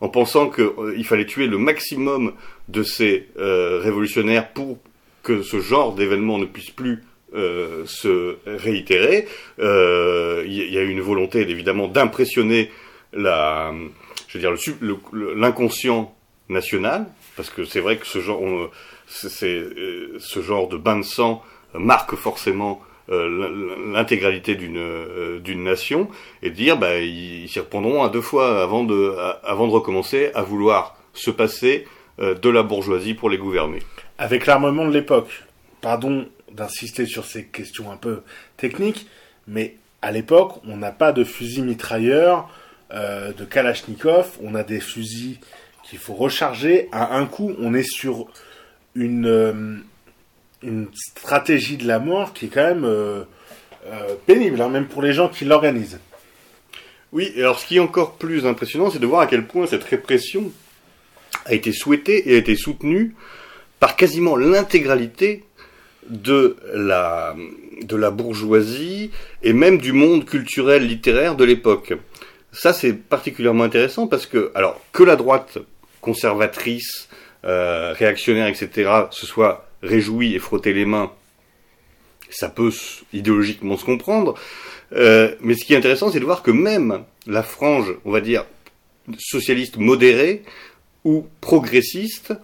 [0.00, 2.32] en pensant qu'il euh, fallait tuer le maximum
[2.68, 4.78] de ces euh, révolutionnaires pour
[5.22, 7.04] que ce genre d'événement ne puisse plus
[7.34, 9.26] euh, se réitérer.
[9.58, 12.70] Euh, il y a eu une volonté évidemment d'impressionner
[13.12, 13.72] la
[14.28, 14.54] je veux dire,
[15.36, 16.14] l'inconscient
[16.48, 17.06] national,
[17.36, 18.70] parce que c'est vrai que ce genre, euh,
[19.08, 21.42] ce genre de bain de sang
[21.74, 26.08] marque forcément euh, l'intégralité d'une euh, d'une nation
[26.42, 29.14] et dire bah ils s'y répondront à deux fois avant de
[29.44, 31.86] avant de recommencer à vouloir se passer
[32.18, 33.80] de la bourgeoisie pour les gouverner.
[34.18, 35.28] Avec l'armement de l'époque,
[35.82, 38.22] pardon d'insister sur ces questions un peu
[38.56, 39.06] techniques,
[39.46, 42.48] mais à l'époque, on n'a pas de fusil mitrailleur
[42.92, 45.38] euh, de Kalachnikov, on a des fusils
[45.82, 46.88] qu'il faut recharger.
[46.92, 48.28] À un coup, on est sur
[48.94, 49.76] une, euh,
[50.62, 53.24] une stratégie de la mort qui est quand même euh,
[54.26, 55.98] pénible, hein, même pour les gens qui l'organisent.
[57.12, 59.84] Oui, alors ce qui est encore plus impressionnant, c'est de voir à quel point cette
[59.84, 60.50] répression
[61.44, 63.14] a été souhaitée et a été soutenue
[63.78, 65.44] par quasiment l'intégralité
[66.08, 67.36] de la,
[67.82, 69.10] de la bourgeoisie
[69.42, 71.94] et même du monde culturel littéraire de l'époque
[72.56, 75.58] ça c'est particulièrement intéressant parce que, alors, que la droite
[76.00, 77.08] conservatrice,
[77.44, 81.12] euh, réactionnaire, etc., se soit réjouie et frotté les mains,
[82.30, 82.72] ça peut
[83.12, 84.34] idéologiquement se comprendre.
[84.92, 88.20] Euh, mais ce qui est intéressant, c'est de voir que même la frange, on va
[88.20, 88.44] dire,
[89.18, 90.42] socialiste modérée
[91.04, 92.34] ou progressiste,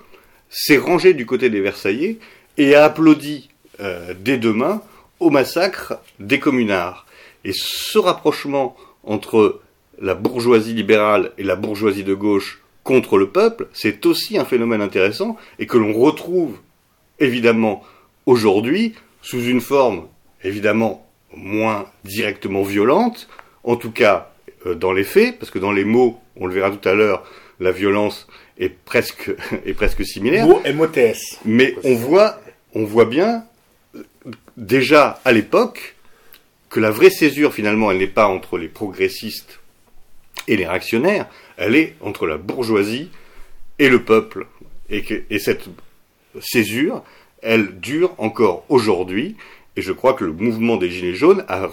[0.48, 2.18] s'est rangée du côté des Versaillais
[2.58, 3.50] et a applaudi
[3.80, 4.82] euh, dès demain
[5.18, 7.06] au massacre des communards.
[7.44, 9.60] Et ce rapprochement entre
[10.00, 14.82] la bourgeoisie libérale et la bourgeoisie de gauche contre le peuple, c'est aussi un phénomène
[14.82, 16.58] intéressant et que l'on retrouve
[17.22, 17.82] évidemment
[18.26, 20.08] aujourd'hui sous une forme
[20.44, 23.28] évidemment moins directement violente,
[23.64, 24.32] en tout cas
[24.66, 27.24] euh, dans les faits, parce que dans les mots, on le verra tout à l'heure,
[27.60, 28.26] la violence
[28.58, 29.30] est presque
[29.66, 30.46] est presque similaire.
[30.46, 31.38] MOTS.
[31.44, 32.40] Mais on voit
[32.74, 33.44] on voit bien
[34.56, 35.96] déjà à l'époque
[36.70, 39.60] que la vraie césure finalement elle n'est pas entre les progressistes
[40.48, 43.10] et les réactionnaires, elle est entre la bourgeoisie
[43.78, 44.46] et le peuple.
[44.90, 45.68] Et, que, et cette
[46.40, 47.02] césure,
[47.42, 49.36] elle dure encore aujourd'hui.
[49.76, 51.68] Et je crois que le mouvement des Gilets jaunes a,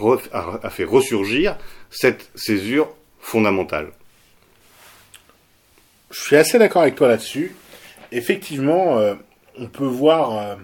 [0.69, 1.57] fait ressurgir
[1.89, 3.91] cette césure fondamentale.
[6.11, 7.55] Je suis assez d'accord avec toi là-dessus.
[8.11, 9.15] Effectivement, euh,
[9.57, 10.55] on peut voir euh,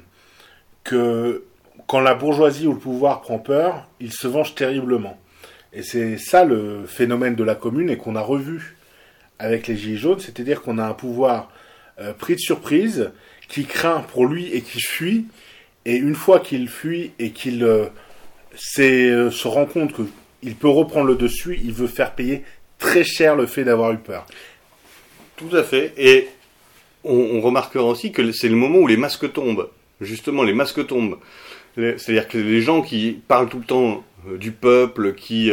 [0.84, 1.44] que
[1.88, 5.20] quand la bourgeoisie ou le pouvoir prend peur, il se venge terriblement.
[5.74, 8.78] Et c'est ça le phénomène de la commune et qu'on a revu
[9.40, 11.52] avec les Gilets jaunes, c'est-à-dire qu'on a un pouvoir
[12.00, 13.12] euh, pris de surprise,
[13.48, 15.26] qui craint pour lui et qui fuit,
[15.86, 17.86] et une fois qu'il fuit et qu'il euh,
[18.80, 22.44] euh, se rend compte qu'il peut reprendre le dessus, il veut faire payer
[22.80, 24.26] très cher le fait d'avoir eu peur.
[25.36, 26.28] Tout à fait, et
[27.04, 29.70] on, remarquera aussi que c'est le moment où les masques tombent.
[30.02, 31.20] Justement, les masques tombent.
[31.76, 35.52] C'est-à-dire que les gens qui parlent tout le temps euh, du peuple qui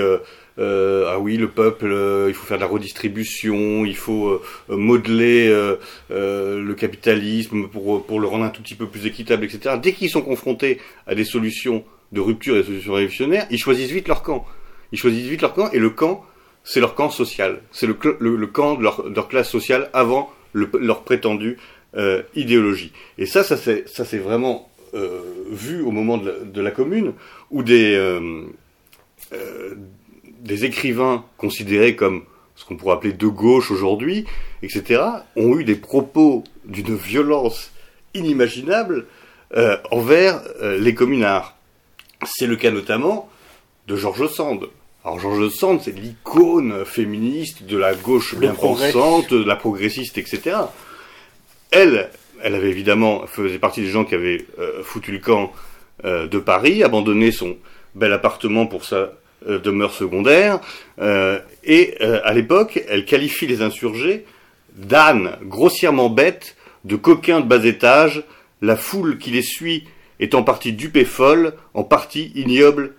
[0.58, 1.86] euh, ah oui le peuple
[2.28, 5.48] il faut faire de la redistribution il faut modeler
[6.10, 10.10] le capitalisme pour pour le rendre un tout petit peu plus équitable etc dès qu'ils
[10.10, 14.44] sont confrontés à des solutions de rupture des solutions révolutionnaires ils choisissent vite leur camp.
[14.92, 16.24] Ils choisissent vite leur camp et le camp
[16.64, 17.60] c'est leur camp social.
[17.72, 21.58] C'est le, le, camp de leur, leur, classe sociale avant leur prétendue
[22.36, 22.92] idéologie.
[23.18, 24.70] Et ça ça c'est vraiment
[25.50, 27.14] vu au moment de la, de la, commune
[27.50, 27.96] où des
[30.42, 32.24] des écrivains considérés comme
[32.56, 34.26] ce qu'on pourrait appeler de gauche aujourd'hui,
[34.62, 35.02] etc.,
[35.36, 37.72] ont eu des propos d'une violence
[38.14, 39.06] inimaginable
[39.56, 41.56] euh, envers euh, les communards.
[42.24, 43.30] C'est le cas notamment
[43.86, 44.68] de Georges Sand.
[45.04, 50.56] Alors Georges Sand, c'est l'icône féministe de la gauche bien pensante, de la progressiste, etc.
[51.70, 52.10] Elle,
[52.42, 55.52] elle avait évidemment faisait partie des gens qui avaient euh, foutu le camp
[56.04, 57.56] de Paris, abandonné son
[57.94, 59.12] bel appartement pour sa
[59.46, 60.60] demeure secondaire,
[61.64, 64.24] et à l'époque, elle qualifie les insurgés
[64.76, 68.24] d'ânes grossièrement bêtes, de coquins de bas étage,
[68.60, 69.84] la foule qui les suit
[70.20, 72.94] est en partie dupée folle, en partie ignoble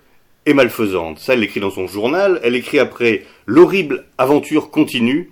[0.45, 1.19] et malfaisante.
[1.19, 2.39] Ça, elle l'écrit dans son journal.
[2.43, 5.31] Elle écrit après L'horrible aventure continue.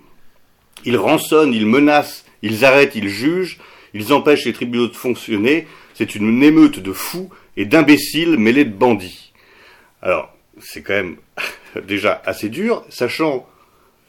[0.84, 3.58] Ils rançonnent, ils menacent, ils arrêtent, ils jugent,
[3.94, 5.66] ils empêchent les tribunaux de fonctionner.
[5.94, 9.32] C'est une émeute de fous et d'imbéciles mêlés de bandits.
[10.00, 10.31] Alors,
[10.62, 11.16] c'est quand même
[11.86, 13.46] déjà assez dur, sachant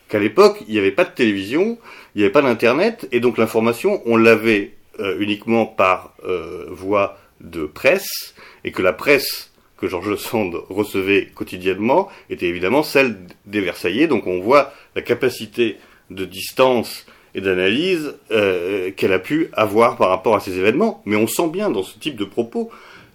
[0.10, 1.78] qu'à l'époque, il n'y avait pas de télévision,
[2.16, 7.18] il n'y avait pas d'internet, et donc l'information, on l'avait euh, uniquement par euh, voie
[7.42, 13.62] de presse, et que la presse que Georges Sand recevait quotidiennement était évidemment celle des
[13.62, 14.08] Versaillais.
[14.08, 15.78] Donc on voit la capacité
[16.10, 21.02] de distance et d'analyse euh, qu'elle a pu avoir par rapport à ces événements.
[21.06, 22.70] Mais on sent bien dans ce type de propos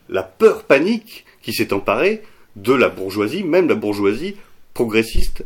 [0.09, 2.23] la peur panique qui s'est emparée
[2.63, 4.37] de la bourgeoisie, même la bourgeoisie
[4.75, 5.45] progressiste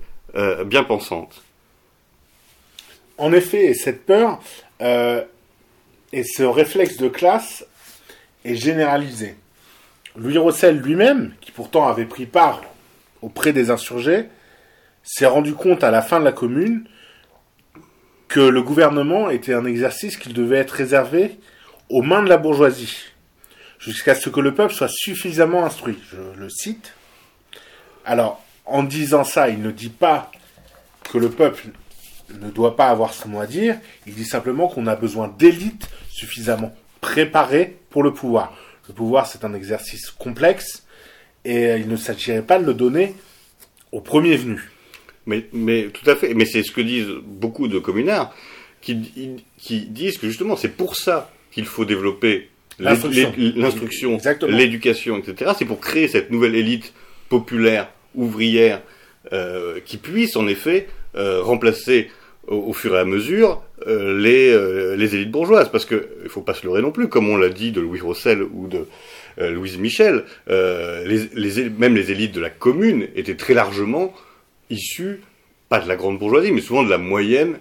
[0.66, 1.42] bien pensante.
[3.18, 4.40] En effet, cette peur,
[4.80, 7.64] et ce réflexe de classe
[8.44, 9.36] est généralisé.
[10.16, 12.62] Louis Rossel lui-même, qui pourtant avait pris part
[13.20, 14.26] auprès des insurgés,
[15.02, 16.84] s'est rendu compte à la fin de la commune
[18.28, 21.38] que le gouvernement était un exercice qui devait être réservé
[21.90, 23.04] aux mains de la bourgeoisie,
[23.78, 25.98] jusqu'à ce que le peuple soit suffisamment instruit.
[26.10, 26.94] Je le cite.
[28.04, 30.30] Alors, en disant ça, il ne dit pas
[31.10, 31.68] que le peuple
[32.40, 35.88] ne doit pas avoir son mot à dire, il dit simplement qu'on a besoin d'élites
[36.08, 38.56] suffisamment préparées pour le pouvoir.
[38.88, 40.86] Le pouvoir, c'est un exercice complexe
[41.44, 43.14] et il ne s'agirait pas de le donner
[43.90, 44.70] au premier venu.
[45.26, 48.34] Mais, mais tout à fait, mais c'est ce que disent beaucoup de communards
[48.80, 53.32] qui, qui disent que justement c'est pour ça qu'il faut développer l'instruction,
[54.48, 55.52] l'éducation, etc.
[55.56, 56.92] C'est pour créer cette nouvelle élite
[57.32, 58.82] populaire, ouvrière,
[59.32, 62.10] euh, qui puisse en effet euh, remplacer
[62.46, 65.70] au, fur et à mesure euh, les, les élites bourgeoises.
[65.70, 68.00] Parce que il faut pas se leurrer non plus, comme on l'a dit de Louis
[68.00, 68.86] Rossel ou de
[69.38, 74.12] Louise Michel, même les élites de la commune étaient très largement
[74.68, 75.22] issues,
[75.70, 77.56] pas de la grande bourgeoisie, mais souvent de la moyenne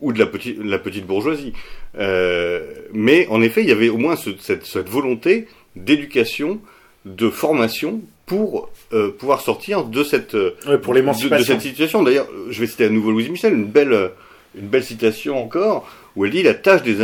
[0.00, 1.52] ou de la petite, la petite bourgeoisie.
[1.98, 6.60] mais en effet, il y avait au moins cette volonté d'éducation,
[7.04, 10.36] de formation pour euh, pouvoir sortir de cette
[10.82, 12.02] pour de, de, cette situation.
[12.02, 14.12] D'ailleurs, je vais citer à nouveau Louise Michel, une belle
[14.54, 16.96] une belle citation encore où elle dit la tâche des,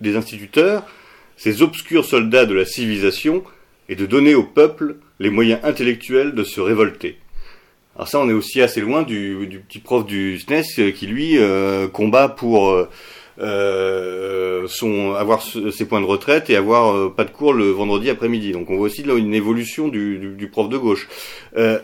[0.00, 0.84] des instituteurs,
[1.36, 3.42] ces obscurs soldats de la civilisation,
[3.88, 7.18] est de donner au peuple les moyens intellectuels de se révolter.
[7.96, 11.36] Alors ça, on est aussi assez loin du, du petit prof du SNES qui lui
[11.38, 12.88] euh, combat pour euh,
[13.40, 14.66] euh,
[15.16, 18.52] avoir ses points de retraite et avoir euh, pas de cours le vendredi après-midi.
[18.52, 21.08] Donc on voit aussi là une évolution du, prof de gauche.
[21.56, 21.78] Euh,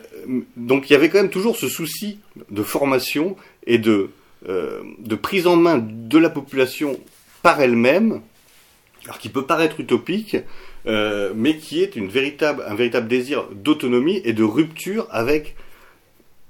[0.56, 2.18] donc il y avait quand même toujours ce souci
[2.50, 3.36] de formation
[3.66, 4.10] et de,
[5.22, 6.98] prise en main de la population
[7.42, 8.20] par elle-même,
[9.04, 10.36] alors qui peut paraître utopique,
[10.86, 12.06] mais qui est un
[12.74, 15.54] véritable désir d'autonomie et de rupture avec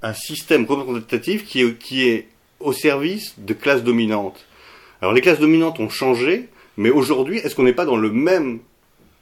[0.02, 2.28] un système représentatif qui qui est
[2.60, 4.46] au service de classes dominantes.
[5.00, 8.60] Alors les classes dominantes ont changé, mais aujourd'hui, est-ce qu'on n'est pas dans le même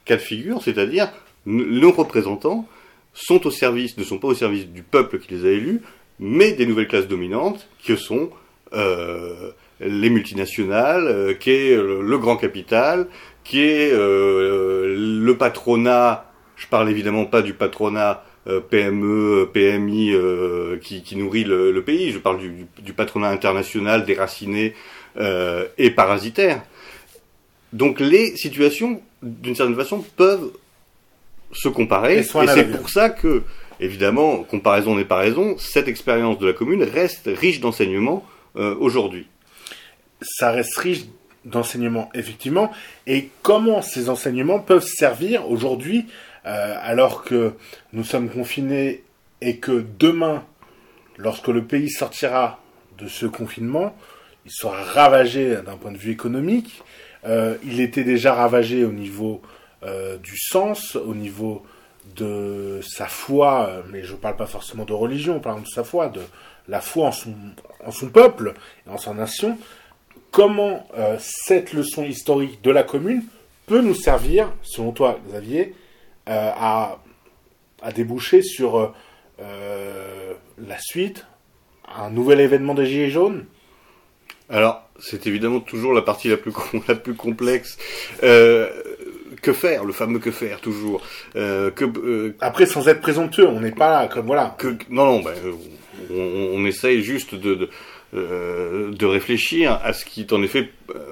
[0.05, 1.11] cas de figure, c'est-à-dire
[1.45, 2.67] nos représentants
[3.13, 5.81] sont au service, ne sont pas au service du peuple qui les a élus,
[6.19, 8.29] mais des nouvelles classes dominantes, qui sont
[8.73, 13.07] euh, les multinationales, euh, qui est le, grand capital,
[13.43, 18.23] qui est euh, le patronat, je parle évidemment pas du patronat
[18.69, 20.13] PME, PMI
[20.81, 24.73] qui, nourrit le, pays, je parle du patronat international déraciné
[25.17, 26.63] euh, et parasitaire.
[27.71, 30.51] Donc les situations, d'une certaine façon, peuvent
[31.51, 32.19] se comparer.
[32.19, 33.43] Et, c'est pour ça que,
[33.79, 39.27] évidemment, comparaison n'est pas raison, cette expérience de la commune reste riche d'enseignements euh, aujourd'hui.
[40.21, 41.05] Ça reste riche
[41.45, 42.71] d'enseignements, effectivement.
[43.07, 46.05] Et comment ces enseignements peuvent servir aujourd'hui,
[46.45, 47.53] euh, alors que
[47.91, 49.03] nous sommes confinés
[49.41, 50.43] et que demain,
[51.17, 52.59] lorsque le pays sortira
[52.97, 53.95] de ce confinement,
[54.45, 56.83] il sera ravagé d'un point de vue économique.
[57.25, 59.41] Euh, il était déjà ravagé au niveau
[59.83, 61.63] euh, du sens, au niveau
[62.15, 65.73] de sa foi, euh, mais je ne parle pas forcément de religion, par exemple de
[65.73, 66.21] sa foi, de
[66.67, 68.53] la foi en son, peuple
[68.85, 69.57] et en sa nation,
[70.31, 70.87] comment
[71.19, 73.23] cette leçon historique de la commune
[73.65, 75.75] peut nous servir, selon toi, Xavier,
[76.25, 76.99] à,
[77.93, 78.93] déboucher sur
[79.39, 81.25] la suite,
[81.93, 83.45] un nouvel événement des Gilets jaunes?
[84.53, 86.53] Alors, c'est évidemment toujours la partie la plus,
[86.87, 87.77] la plus complexe.
[88.21, 88.69] Euh,
[89.41, 91.01] que faire, le fameux que faire toujours.
[91.35, 94.55] Euh, que, euh, Après, sans être présomptueux, on n'est pas comme voilà.
[94.57, 95.33] Que, non, non, ben,
[96.09, 97.69] on, on, essaye juste de, de,
[98.15, 100.69] euh, de, réfléchir à ce qui est en effet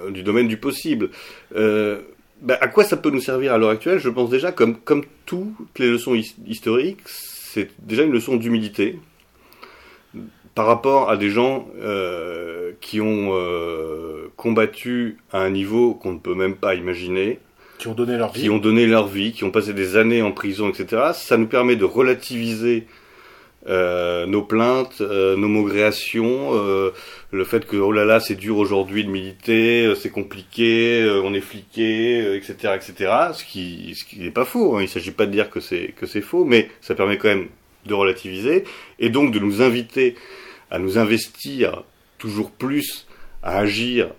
[0.09, 1.09] du domaine du possible.
[1.53, 3.99] Ben, à quoi ça peut nous servir à l'heure actuelle?
[3.99, 6.15] Je pense déjà, comme, comme toutes les leçons
[6.47, 8.97] historiques, c'est déjà une leçon d'humilité
[10.55, 16.19] par rapport à des gens euh, qui ont euh, combattu à un niveau qu'on ne
[16.19, 17.39] peut même pas imaginer,
[17.77, 20.21] qui ont donné leur vie, qui ont donné leur vie, qui ont passé des années
[20.21, 21.11] en prison, etc.
[21.13, 22.85] Ça nous permet de relativiser
[23.67, 26.91] euh, nos plaintes, euh, nos maugréations, euh,
[27.31, 31.33] le fait que oh là là c'est dur aujourd'hui de militer, euh, c'est compliqué, on
[31.33, 33.11] est fliqué, etc., etc.
[33.33, 34.75] Ce qui, ce qui n'est pas faux.
[34.75, 34.81] Hein.
[34.81, 37.29] Il ne s'agit pas de dire que c'est que c'est faux, mais ça permet quand
[37.29, 37.47] même
[37.85, 38.63] de relativiser
[38.99, 40.15] et donc de nous inviter
[40.71, 41.83] à nous investir
[42.17, 43.05] toujours plus,
[43.43, 44.09] à agir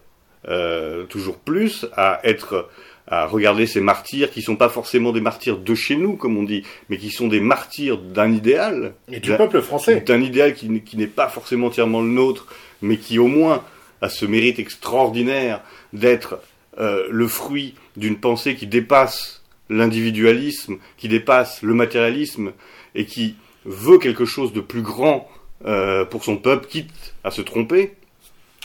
[1.09, 2.69] toujours plus, à être
[3.07, 6.45] à regarder ces martyrs qui sont pas forcément des martyrs de chez nous, comme on
[6.45, 8.95] dit, mais qui sont des martyrs d'un idéal.
[9.11, 10.01] Et du peuple français.
[10.01, 12.47] D'un idéal qui, qui n'est pas forcément entièrement le nôtre,
[12.81, 13.65] mais qui au moins
[14.01, 15.61] a ce mérite extraordinaire
[15.93, 16.41] d'être
[16.79, 22.53] euh, le fruit d'une pensée qui dépasse l'individualisme, qui dépasse le matérialisme,
[22.95, 25.29] et qui veut quelque chose de plus grand
[25.65, 27.93] euh, pour son peuple, quitte à se tromper.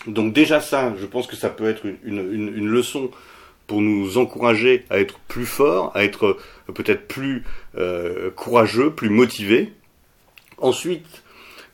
[0.07, 3.11] Donc déjà ça, je pense que ça peut être une, leçon
[3.67, 6.37] pour nous encourager à être plus forts, à être
[6.69, 7.43] euh, peut-être plus
[7.77, 9.73] euh, courageux, plus motivés.
[10.57, 11.23] Ensuite,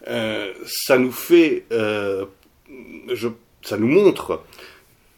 [0.06, 4.44] ça nous fait, ça nous montre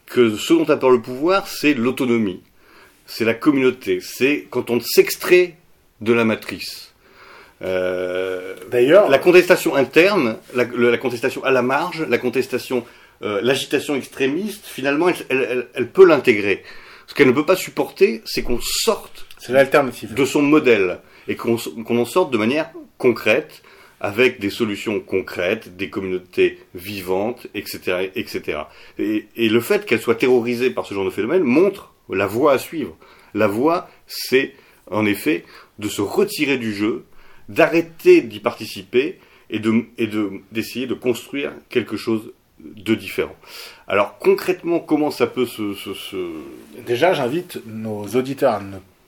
[0.06, 2.40] que ce dont a peur le pouvoir, c'est l'autonomie,
[3.06, 5.56] c'est la communauté, c'est quand on s'extrait
[6.00, 6.94] de la matrice.
[7.62, 12.84] Euh, D'ailleurs, la contestation interne, la, la, contestation à la marge, la contestation
[13.22, 16.62] euh, l'agitation extrémiste, finalement, elle, elle, elle peut l'intégrer.
[17.06, 20.98] Ce qu'elle ne peut pas supporter, c'est qu'on sorte de son modèle
[21.28, 23.62] et qu'on qu en sorte de manière concrète,
[24.00, 28.60] avec des solutions concrètes, des communautés vivantes, etc., etc.
[28.98, 32.52] Et, et le fait qu'elle soit terrorisée par ce genre de phénomène montre la voie
[32.52, 32.96] à suivre.
[33.34, 34.52] La voie, c'est
[34.90, 35.44] en effet
[35.78, 37.04] de se retirer du jeu,
[37.48, 39.18] d'arrêter d'y participer
[39.50, 43.36] et de et de d'essayer de construire quelque chose de différents.
[43.86, 45.74] Alors concrètement, comment ça peut se...
[45.74, 46.16] se, se...
[46.86, 48.62] Déjà, j'invite nos auditeurs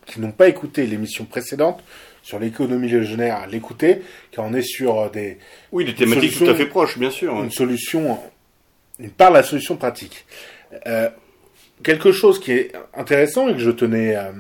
[0.07, 1.82] qui n'ont pas écouté l'émission précédente
[2.22, 5.39] sur l'économie légionnaire à l'écouter, car on est sur des...
[5.72, 7.43] Oui, des thématiques tout à fait proches, bien sûr.
[7.43, 8.18] Une solution,
[8.99, 10.26] une part de la solution pratique.
[10.86, 11.09] Euh,
[11.82, 14.32] quelque chose qui est intéressant et que je tenais à,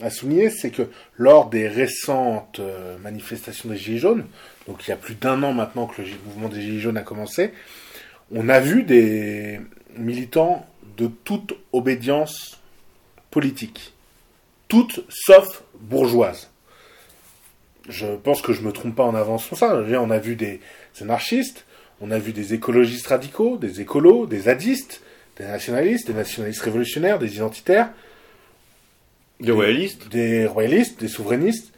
[0.00, 4.26] à souligner, c'est que lors des récentes euh, manifestations des Gilets jaunes,
[4.66, 7.02] donc il y a plus d'un an maintenant que le mouvement des Gilets jaunes a
[7.02, 7.52] commencé,
[8.30, 9.60] on a vu des
[9.96, 10.66] militants
[10.96, 12.60] de toute obédience
[13.30, 13.94] politique,
[14.68, 16.50] toutes sauf bourgeoise.
[17.88, 19.76] Je pense que je me trompe pas en avançant ça.
[19.76, 20.60] On a vu des
[21.00, 21.66] anarchistes,
[22.00, 25.02] on a vu des écologistes radicaux, des écolos, des zadistes,
[25.36, 27.90] des nationalistes, des nationalistes révolutionnaires, des identitaires,
[29.40, 31.72] des royalistes, des royalistes, des souverainistes.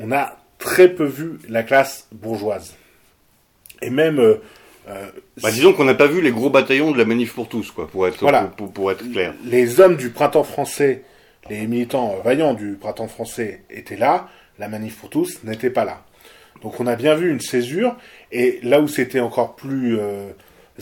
[0.00, 2.74] On a très peu vu la classe bourgeoise.
[3.82, 4.40] Et même euh,
[4.88, 5.06] euh,
[5.42, 7.88] bah, disons qu'on n'a pas vu les gros bataillons de la manif pour tous, quoi,
[7.88, 8.24] pour être,
[8.56, 9.34] pour, pour, être clair.
[9.44, 11.04] Les hommes du printemps français,
[11.50, 14.28] les militants vaillants du printemps français étaient là,
[14.58, 16.04] la manif pour tous n'était pas là.
[16.62, 17.96] Donc on a bien vu une césure,
[18.32, 20.30] et là où c'était encore plus euh,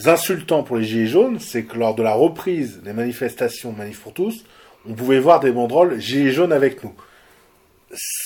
[0.05, 4.15] insultant pour les Gilets jaunes, c'est que lors de la reprise des manifestations Manif pour
[4.15, 4.45] tous,
[4.89, 6.95] on pouvait voir des banderoles Gilets jaunes avec nous.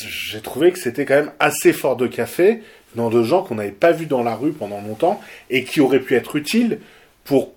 [0.01, 2.63] J'ai trouvé que c'était quand même assez fort de café,
[2.95, 6.01] dans de gens qu'on n'avait pas vus dans la rue pendant longtemps et qui auraient
[6.01, 6.81] pu être utiles
[7.25, 7.53] pour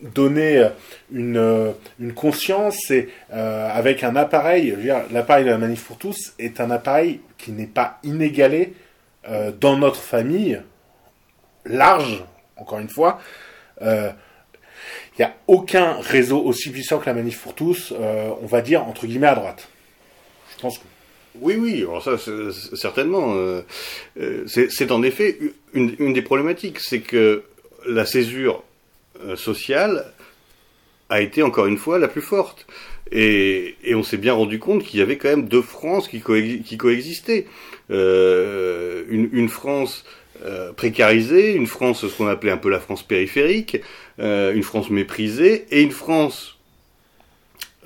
[0.00, 0.68] donner euh,
[1.12, 4.76] une, euh, une conscience et euh, avec un appareil,
[5.10, 8.74] l'appareil de la Manif pour tous est un appareil qui n'est pas inégalé
[9.58, 10.60] dans notre famille
[11.64, 12.22] large,
[12.56, 13.18] encore une fois.
[15.16, 18.82] Il n'y a aucun réseau aussi puissant que la Manif pour tous, on va dire
[18.82, 19.68] entre guillemets à droite.
[20.56, 20.84] Je pense que
[21.40, 22.16] oui, oui, alors ça,
[22.74, 23.34] certainement.
[23.34, 23.62] Euh,
[24.18, 25.38] euh c'est en effet
[25.72, 27.42] une, des problématiques, c'est que
[27.86, 28.62] la césure
[29.24, 30.12] euh, sociale
[31.10, 32.66] a été encore une fois la plus forte.
[33.10, 37.46] Et, on s'est bien rendu compte qu'il y avait quand même deux France qui, coexistaient.
[37.90, 40.04] Euh, une, France
[40.44, 43.80] euh, précarisée, une France, ce qu'on appelait un peu la France périphérique,
[44.20, 46.58] euh, une France méprisée, et une France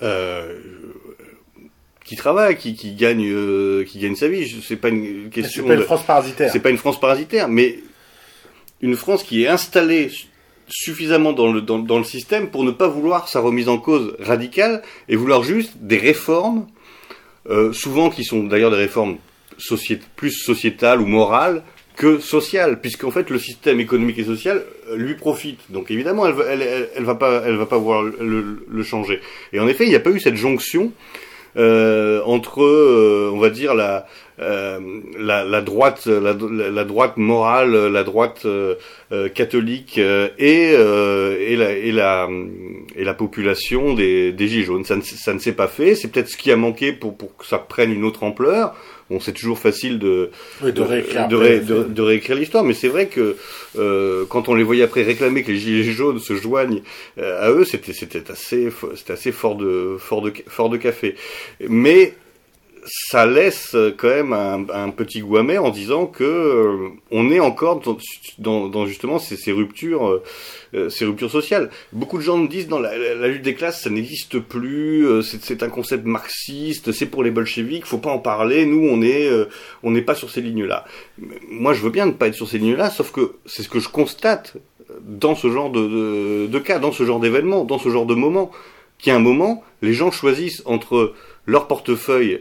[0.02, 0.59] euh,
[2.04, 3.32] qui travaille, qui, qui gagne,
[3.84, 4.61] qui gagne sa vie.
[4.62, 5.62] C'est pas une question.
[5.62, 6.50] C'est pas une France parasitaire.
[6.50, 7.78] C'est pas une France parasitaire, mais
[8.80, 10.11] une France qui est installée
[10.66, 14.16] suffisamment dans le, dans, dans, le système pour ne pas vouloir sa remise en cause
[14.18, 16.66] radicale et vouloir juste des réformes,
[17.72, 19.16] souvent qui sont d'ailleurs des réformes
[19.59, 21.62] sociét plus sociétales ou morales
[21.99, 25.61] que sociales, puisqu'en fait le système économique et social euh, lui profite.
[25.68, 29.20] Donc évidemment, elle va pas, elle va pas vouloir le, le, changer.
[29.53, 30.92] Et en effet, il n'y a pas eu cette jonction
[31.57, 34.07] euh, entre, euh, on va dire la
[34.40, 34.78] euh,
[35.18, 38.76] la, la, droite, la, la, droite morale, la droite euh,
[39.11, 42.28] euh catholique et, et, la, et, la,
[42.94, 44.84] et la population des, des Gilets jaunes.
[44.84, 45.96] Ça ne, ça ne s'est pas fait.
[45.96, 48.76] C'est peut-être ce qui a manqué pour, pour que ça prenne une autre ampleur.
[49.11, 50.30] Bon, c'est toujours facile de,
[50.62, 53.36] oui, de, réécrire, de, ré, de, de réécrire l'histoire, mais c'est vrai que
[53.78, 56.82] euh, quand on les voyait après réclamer que les gilets jaunes se joignent
[57.18, 61.14] euh, à eux, c'était c'était assez c'était assez fort de fort de fort de café.
[61.68, 62.14] Mais
[62.91, 67.80] ça laisse quand même un, petit goût amer en disant que euh, on est encore
[68.39, 70.20] dans, dans, justement ces, ruptures,
[70.74, 71.70] euh, ces ruptures sociales.
[71.93, 75.62] Beaucoup de gens me disent dans la, lutte des classes, ça n'existe plus, euh, c'est
[75.62, 78.64] un concept marxiste, c'est pour les bolcheviks, faut pas en parler.
[78.64, 79.30] Nous, on est,
[79.82, 80.84] on n'est pas sur ces lignes-là.
[81.51, 83.80] Moi, je veux bien ne pas être sur ces lignes-là, sauf que c'est ce que
[83.80, 84.57] je constate
[85.01, 88.51] dans ce genre de, de, cas, dans ce genre d'événement, dans ce genre de moment,
[88.99, 91.14] qu'à un moment, les gens choisissent entre
[91.47, 92.41] leur portefeuille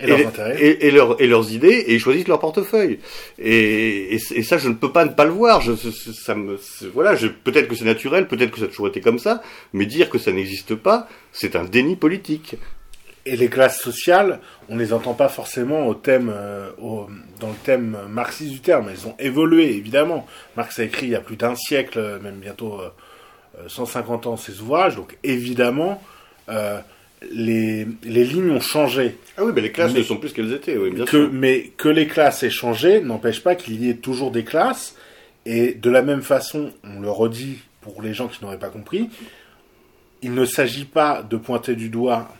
[0.00, 0.60] et, leurs intérêts.
[0.60, 2.98] Et, leur, et, leurs idées, et ils choisissent leur portefeuille.
[3.38, 5.60] Et, ça, je ne peux pas ne pas le voir.
[5.60, 6.58] Je, ça me,
[6.92, 9.42] voilà, peut-être que c'est naturel, peut-être que ça a toujours été comme ça,
[9.72, 12.56] mais dire que ça n'existe pas, c'est un déni politique.
[13.28, 17.08] Et les classes sociales, on les entend pas forcément au thème, euh, au,
[17.40, 18.88] dans le thème marxiste du terme.
[18.88, 20.26] Elles ont évolué, évidemment.
[20.56, 22.90] Marx a écrit il y a plus d'un siècle, même bientôt euh,
[23.66, 24.94] 150 ans, ses ouvrages.
[24.94, 26.00] Donc évidemment,
[26.48, 26.78] euh,
[27.32, 29.16] les, les lignes ont changé.
[29.36, 31.30] Ah oui, mais les classes ne sont plus ce qu'elles étaient, oui, bien que, sûr.
[31.32, 34.96] Mais que les classes aient changé n'empêche pas qu'il y ait toujours des classes.
[35.44, 39.08] Et de la même façon, on le redit pour les gens qui n'auraient pas compris,
[40.22, 42.34] il ne s'agit pas de pointer du doigt,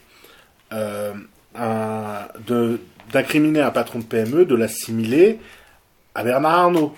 [0.73, 1.15] euh,
[3.13, 5.39] d'incriminer un patron de PME, de l'assimiler
[6.17, 6.97] à Bernard Arnault.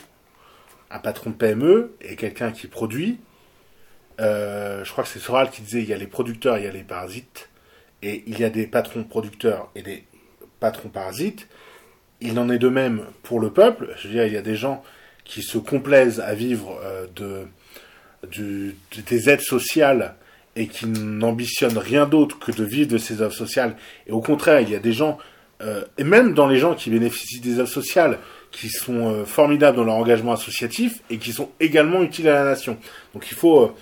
[0.90, 3.18] Un patron de PME est quelqu'un qui produit.
[4.20, 6.66] Euh, je crois que c'est Soral qui disait il y a les producteurs, il y
[6.66, 7.47] a les parasites
[8.02, 10.04] et il y a des patrons producteurs et des
[10.60, 11.48] patrons parasites.
[12.20, 13.94] Il en est de même pour le peuple.
[13.96, 14.82] Je veux dire, il y a des gens
[15.24, 18.74] qui se complaisent à vivre euh, de,
[19.06, 20.14] des aides sociales
[20.56, 23.76] et qui n'ambitionnent rien d'autre que de vivre de ces aides sociales.
[24.06, 25.18] Et au contraire, il y a des gens,
[25.60, 28.18] euh, et même dans les gens qui bénéficient des aides sociales,
[28.50, 32.44] qui sont euh, formidables dans leur engagement associatif et qui sont également utiles à la
[32.44, 32.78] nation.
[33.12, 33.76] Donc il faut,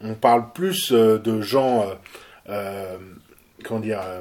[0.00, 1.86] on parle plus de gens
[3.68, 4.20] comment dire euh,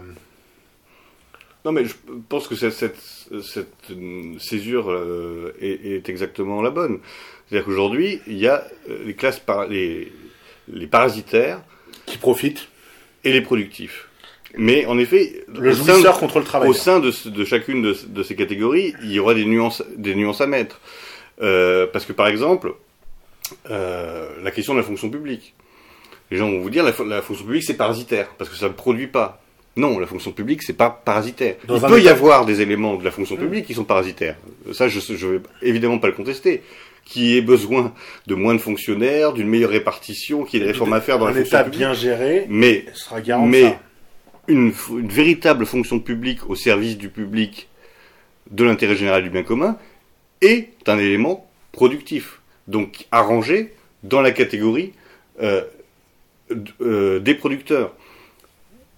[1.66, 1.96] Non, mais je
[2.30, 3.92] pense que cette, cette, cette
[4.40, 7.00] césure euh, est, est, exactement la bonne.
[7.48, 10.12] C'est-à-dire qu'aujourd'hui, il y a euh, les classes par, les,
[10.68, 11.62] les parasitaires
[12.06, 12.68] qui profitent
[13.24, 14.08] et les productifs.
[14.56, 16.70] Mais en effet, le jouisseur contre le travail.
[16.70, 20.16] Au sein de, de chacune de, de, ces catégories, il y aura des nuances, des
[20.16, 20.80] nuances à mettre.
[21.42, 22.74] Euh, parce que par exemple,
[23.70, 25.54] euh, la question de la fonction publique
[26.32, 28.74] les gens vont vous dire la, la fonction publique c'est parasitaire parce que ça ne
[28.74, 29.42] produit pas.
[29.76, 31.56] Non, la fonction publique c'est pas parasitaire.
[31.68, 33.40] Dans Il peut y avoir des éléments de la fonction mmh.
[33.40, 34.36] publique qui sont parasitaires.
[34.74, 36.64] Ça, je ne vais évidemment pas le contester.
[37.06, 37.94] Qui ait besoin
[38.26, 41.30] de moins de fonctionnaires, d'une meilleure répartition, qui ait des réformes à faire dans un
[41.30, 43.80] la fonction État bien géré, mais sera garant mais ça.
[44.50, 47.70] Une, une véritable fonction publique au service du public,
[48.52, 49.78] de l'intérêt général du bien commun,
[50.42, 52.42] est un élément productif.
[52.68, 53.74] Donc arrangé
[54.04, 54.92] dans la catégorie
[55.42, 55.64] euh,
[56.82, 57.94] euh, des producteurs.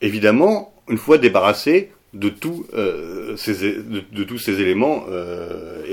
[0.01, 3.35] Évidemment, une fois débarrassés euh,
[4.11, 5.83] de, tous ces éléments euh,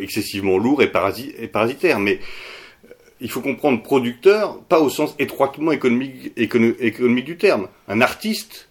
[0.00, 2.00] excessivement lourds et, parasi et, parasitaires.
[2.00, 2.20] Mais
[3.20, 7.68] il faut comprendre producteur, pas au sens étroitement économique, économique du terme.
[7.88, 8.68] Un artiste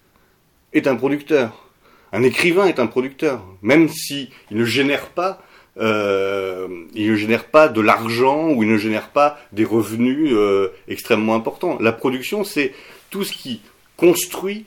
[0.74, 1.69] est un producteur.
[2.11, 5.41] Un écrivain est un producteur, même si il ne génère pas
[5.80, 10.69] euh, il ne génère pas de l'argent ou il ne génère pas des revenus euh,
[10.88, 11.78] extrêmement importants.
[11.80, 12.74] La production, c'est
[13.09, 13.61] tout ce qui
[13.97, 14.65] construit,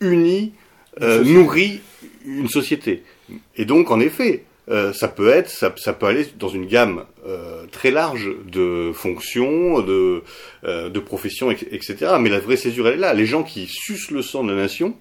[0.00, 0.52] unit,
[1.00, 1.80] euh, nourrit
[2.26, 3.02] une société.
[3.56, 4.44] Et donc, en effet,
[4.94, 7.04] ça peut être, ça, ça, peut aller dans une gamme
[7.72, 10.22] très large de fonctions, de,
[10.64, 12.14] de professions, etc.
[12.20, 13.12] Mais la vraie césure, elle est là.
[13.12, 14.96] Les gens qui sucent le sang de la nation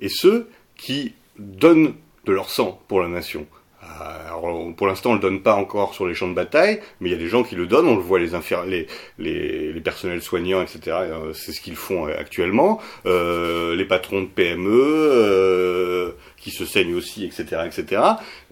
[0.00, 1.94] et ceux qui donnent
[2.26, 3.46] de leur sang pour la nation.
[4.00, 7.12] Alors, pour l'instant, on le donne pas encore sur les champs de bataille, mais il
[7.12, 7.88] y a des gens qui le donnent.
[7.88, 8.30] On le voit les
[8.66, 8.86] les,
[9.18, 10.96] les, les personnels soignants, etc.
[11.34, 12.80] C'est ce qu'ils font actuellement.
[13.06, 18.02] Euh, les patrons de PME euh, qui se saignent aussi, etc., etc.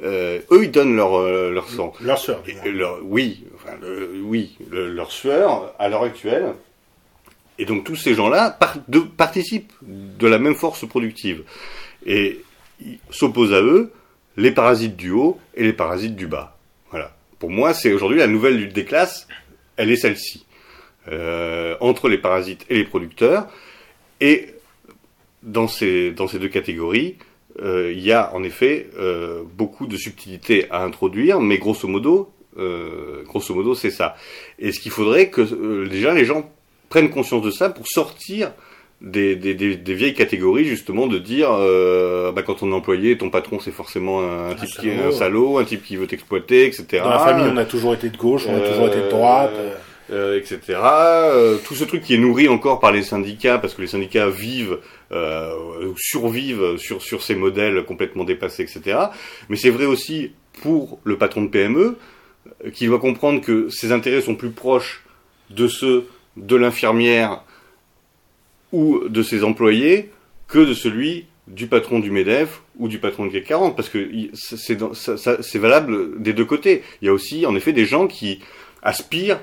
[0.03, 1.93] Euh, eux, ils donnent leur euh, leur sang.
[2.01, 2.43] Leur sueur.
[2.65, 3.77] Leur, oui, enfin,
[4.25, 6.55] oui, leur sueur à l'heure actuelle.
[7.59, 11.45] Et donc tous ces gens-là par, de, participent de la même force productive
[12.05, 12.43] et
[13.11, 13.93] s'opposent à eux
[14.37, 16.57] les parasites du haut et les parasites du bas.
[16.91, 17.15] Voilà.
[17.39, 19.29] Pour moi, c'est aujourd'hui la nouvelle lutte des classes.
[19.77, 20.47] Elle est celle-ci.
[21.09, 23.47] Euh, entre les parasites et les producteurs.
[24.21, 24.49] Et
[25.45, 27.15] dans ces, dans ces deux catégories,
[27.63, 32.33] euh, il y a en effet euh, beaucoup de subtilités à introduire, mais grosso modo,
[33.25, 34.17] grosso modo, c'est ça.
[34.59, 36.51] Et ce qu'il faudrait que déjà les gens
[36.89, 38.51] prennent conscience de ça pour sortir
[39.01, 43.19] des, des, des, des, vieilles catégories justement de dire euh, bah, quand on est employé
[43.19, 46.67] ton patron c'est forcément un, type qui est un salaud un type qui veut t'exploiter
[46.67, 49.09] etc dans la famille on a toujours été de gauche on a toujours été de
[49.09, 49.53] droite.
[50.13, 53.83] Euh, etc euh, tout ce truc qui est nourri encore par les syndicats parce que
[53.83, 54.79] les syndicats vivent
[55.11, 55.51] euh,
[55.97, 58.99] survivent sur sur ces modèles complètement dépassés etc
[59.49, 60.31] mais c'est vrai aussi
[60.63, 61.99] pour le patron de PME
[62.65, 65.03] euh, qui doit comprendre que ses intérêts sont plus proches
[65.51, 67.43] de ceux de l'infirmière
[68.73, 70.11] ou de ses employés
[70.49, 74.09] que de celui du patron du MEDEF ou du patron de CAC 40, parce que
[74.35, 76.83] c'est valable des deux côtés.
[77.01, 78.41] Il y a aussi, en effet, des gens qui
[78.83, 79.41] aspirent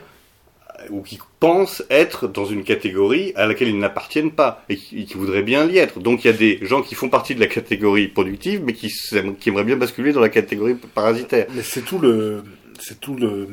[0.89, 5.43] ou qui pensent être dans une catégorie à laquelle ils n'appartiennent pas et qui, voudraient
[5.43, 5.99] bien y être.
[5.99, 8.91] Donc il y a des gens qui font partie de la catégorie productive, mais qui,
[9.39, 11.47] qui aimeraient bien basculer dans la catégorie parasitaire.
[11.55, 12.43] Mais c'est tout le,
[12.79, 13.47] c'est tout le,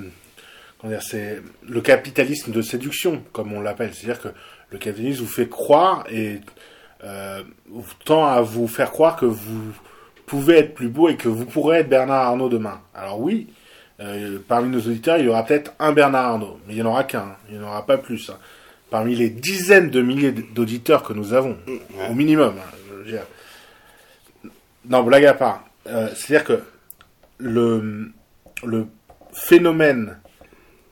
[1.00, 3.92] c'est le capitalisme de séduction, comme on l'appelle.
[3.94, 4.28] C'est-à-dire que
[4.70, 6.40] le capitalisme vous fait croire et
[7.04, 7.42] euh,
[8.04, 9.72] tend à vous faire croire que vous
[10.26, 12.80] pouvez être plus beau et que vous pourrez être Bernard Arnault demain.
[12.94, 13.48] Alors oui,
[14.00, 16.86] euh, parmi nos auditeurs, il y aura peut-être un Bernard Arnault, mais il n'y en
[16.86, 18.30] aura qu'un, il n'y en aura pas plus.
[18.30, 18.38] Hein.
[18.90, 21.56] Parmi les dizaines de milliers d'auditeurs que nous avons,
[22.10, 22.54] au minimum.
[22.58, 23.16] Hein,
[24.88, 25.64] non, blague à part.
[25.86, 26.62] Euh, C'est-à-dire que
[27.38, 28.10] le,
[28.64, 28.86] le
[29.32, 30.18] phénomène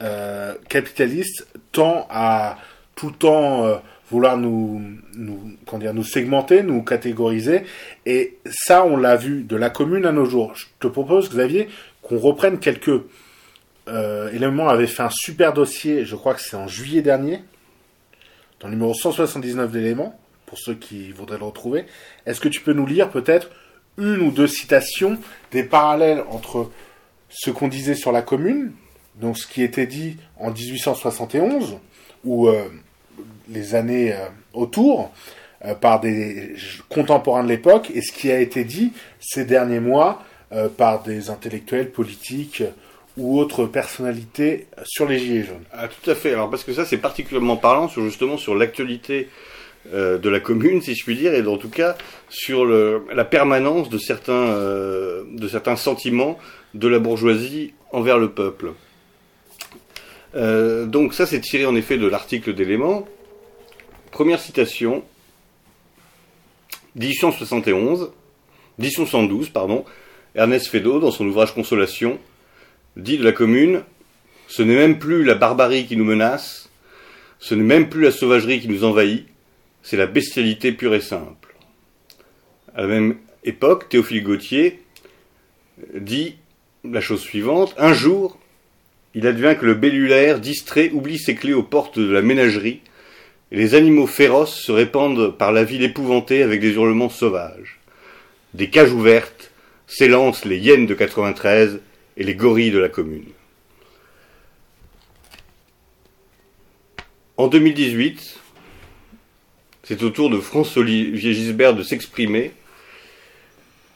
[0.03, 2.59] euh, capitaliste tend à
[2.99, 3.77] tout temps euh,
[4.11, 4.83] vouloir nous,
[5.65, 7.63] comment dire, nous segmenter, nous catégoriser.
[8.07, 10.53] Et ça, on l'a vu de la commune à nos jours.
[10.57, 11.69] Je te propose, Xavier,
[12.03, 13.03] qu'on reprenne quelques
[13.89, 14.69] euh, éléments.
[14.69, 17.45] avait fait un super dossier, je crois que c'est en juillet dernier,
[18.59, 21.85] dans le numéro 179 d'éléments, pour ceux qui voudraient le retrouver.
[22.27, 23.49] Est-ce que tu peux nous lire peut-être
[23.97, 25.19] une ou deux citations
[25.53, 26.71] des parallèles entre
[27.29, 28.73] ce qu'on disait sur la commune,
[29.21, 31.79] donc ce qui était dit en 1871,
[32.25, 32.69] ou euh,
[33.51, 35.13] les années euh, autour,
[35.65, 36.55] euh, par des
[36.89, 40.23] contemporains de l'époque, et ce qui a été dit ces derniers mois
[40.53, 42.63] euh, par des intellectuels politiques
[43.17, 45.65] ou autres personnalités sur les Gilets jaunes.
[45.73, 46.33] Ah, tout à fait.
[46.33, 49.29] Alors, parce que ça, c'est particulièrement parlant sur, justement sur l'actualité
[49.93, 51.97] de la commune, si je puis dire, et en tout cas
[52.29, 56.39] sur la permanence de certains, de certains sentiments
[56.75, 58.73] de la bourgeoisie envers le peuple.
[60.35, 63.09] Donc ça, c'est tiré en effet de l'article d'éléments.
[64.11, 65.05] Première citation,
[66.97, 68.11] 1871,
[68.79, 69.85] 1812, pardon,
[70.35, 72.19] Ernest Feydeau, dans son ouvrage Consolation,
[72.97, 73.83] dit de la commune
[74.49, 76.69] Ce n'est même plus la barbarie qui nous menace,
[77.39, 79.27] ce n'est même plus la sauvagerie qui nous envahit,
[79.83, 81.55] c'est la bestialité pure et simple.
[82.75, 84.83] À la même époque, Théophile Gautier
[85.95, 86.37] dit
[86.85, 88.39] la chose suivante Un jour,
[89.15, 92.81] il advient que le bellulaire, distrait, oublie ses clés aux portes de la ménagerie,
[93.51, 97.79] les animaux féroces se répandent par la ville épouvantée avec des hurlements sauvages.
[98.55, 99.51] Des cages ouvertes
[99.87, 101.81] s'élancent les hyènes de 93
[102.17, 103.25] et les gorilles de la commune.
[107.37, 108.41] En 2018,
[109.85, 112.53] c'est au tour de François-Olivier Gisbert de s'exprimer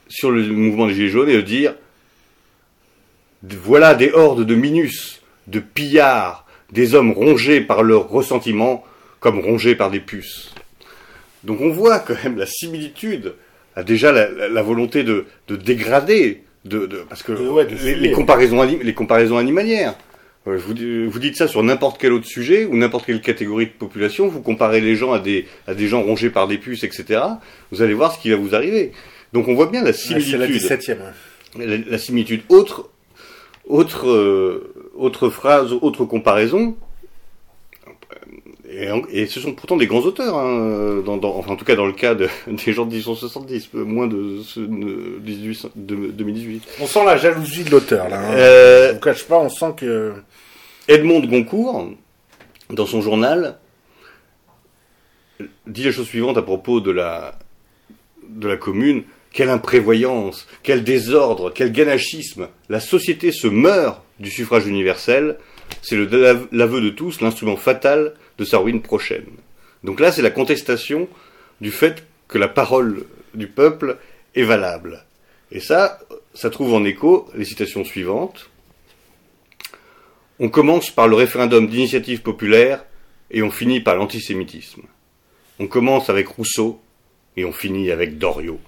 [0.09, 1.74] sur le mouvement des Gilets jaunes et de dire
[3.42, 8.84] voilà des hordes de minus, de pillards, des hommes rongés par leur ressentiment
[9.23, 10.53] comme rongés par des puces.
[11.45, 13.35] Donc on voit quand même la similitude,
[13.75, 17.95] à déjà la, la, la volonté de, de dégrader, de, de, parce que ouais, les,
[17.95, 19.95] les, comparaisons, les comparaisons animalières.
[20.49, 24.27] Euh, vous dites ça sur n'importe quel autre sujet ou n'importe quelle catégorie de population,
[24.27, 27.20] vous comparez les gens à des, à des gens rongés par des puces, etc.
[27.70, 28.91] Vous allez voir ce qui va vous arriver.
[29.33, 30.33] Donc on voit bien la similitude.
[30.33, 30.99] c'est la 17e.
[31.59, 32.43] la, la similitude.
[32.49, 32.91] Autre,
[33.68, 36.77] autre, euh, autre phrase, autre comparaison.
[39.11, 41.87] Et, ce sont pourtant des grands auteurs, hein, dans, dans- enfin en tout cas dans
[41.87, 46.62] le cas de- des gens de 1870, moins de, ceux de 1800 de- 2018.
[46.81, 48.18] On sent la jalousie de l'auteur, là.
[48.20, 48.33] hein.
[48.35, 50.14] Euh, Je vous cache pas, on sent que...
[50.89, 51.91] Edmond de Goncourt,
[52.70, 53.59] dans son journal,
[55.66, 57.39] dit la chose suivante à propos de la,
[58.29, 59.05] de la commune.
[59.33, 62.49] Quelle imprévoyance, quel désordre, quel ganachisme.
[62.68, 65.39] La société se meurt du suffrage universel.
[65.81, 69.27] C'est l'aveu de tous, l'instrument fatal de sa ruine prochaine.
[69.85, 71.09] Donc là, c'est la contestation
[71.61, 73.05] du fait que la parole
[73.35, 73.99] du peuple
[74.35, 75.05] est valable.
[75.51, 75.99] Et ça,
[76.35, 78.51] ça trouve en écho les citations suivantes.
[80.39, 82.85] On commence par le référendum d'initiative populaire
[83.31, 84.83] et on finit par l'antisémitisme.
[85.59, 86.81] On commence avec Rousseau
[87.37, 88.61] et on finit avec Doriot.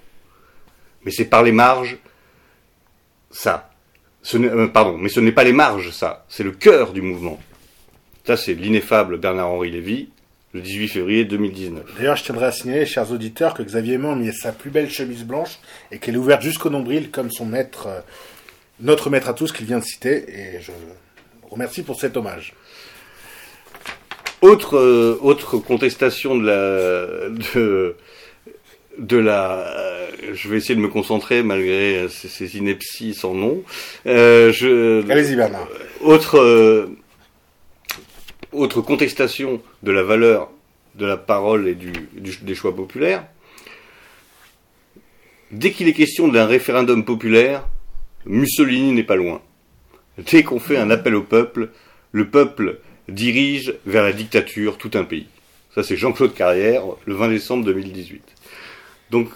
[1.04, 1.98] Mais c'est par les marges,
[3.30, 3.70] ça.
[4.24, 6.24] Ce euh, pardon, mais ce n'est pas les marges, ça.
[6.28, 7.38] C'est le cœur du mouvement.
[8.26, 10.08] Ça, c'est l'ineffable Bernard-Henri Lévy,
[10.54, 11.84] le 18 février 2019.
[11.98, 15.24] D'ailleurs, je tiendrais à signaler, chers auditeurs, que Xavier Aimant mis sa plus belle chemise
[15.24, 15.58] blanche
[15.92, 18.00] et qu'elle est ouverte jusqu'au nombril, comme son maître, euh,
[18.80, 20.72] notre maître à tous qu'il vient de citer, et je
[21.50, 22.54] remercie pour cet hommage.
[24.40, 27.96] Autre, euh, autre contestation de la, de,
[28.98, 33.34] de la, euh, je vais essayer de me concentrer malgré euh, ces, ces inepties sans
[33.34, 33.62] nom.
[34.06, 35.66] Euh, je, Allez-y, Bernard.
[36.00, 36.86] autre, euh,
[38.52, 40.50] autre contestation de la valeur
[40.94, 43.24] de la parole et du, du- des choix populaires.
[45.50, 47.66] Dès qu'il est question d'un référendum populaire,
[48.26, 49.40] Mussolini n'est pas loin.
[50.18, 51.70] Dès qu'on fait un appel au peuple,
[52.12, 52.78] le peuple
[53.08, 55.26] dirige vers la dictature tout un pays.
[55.74, 58.22] Ça, c'est Jean-Claude Carrière, le 20 décembre 2018.
[59.14, 59.28] Donc,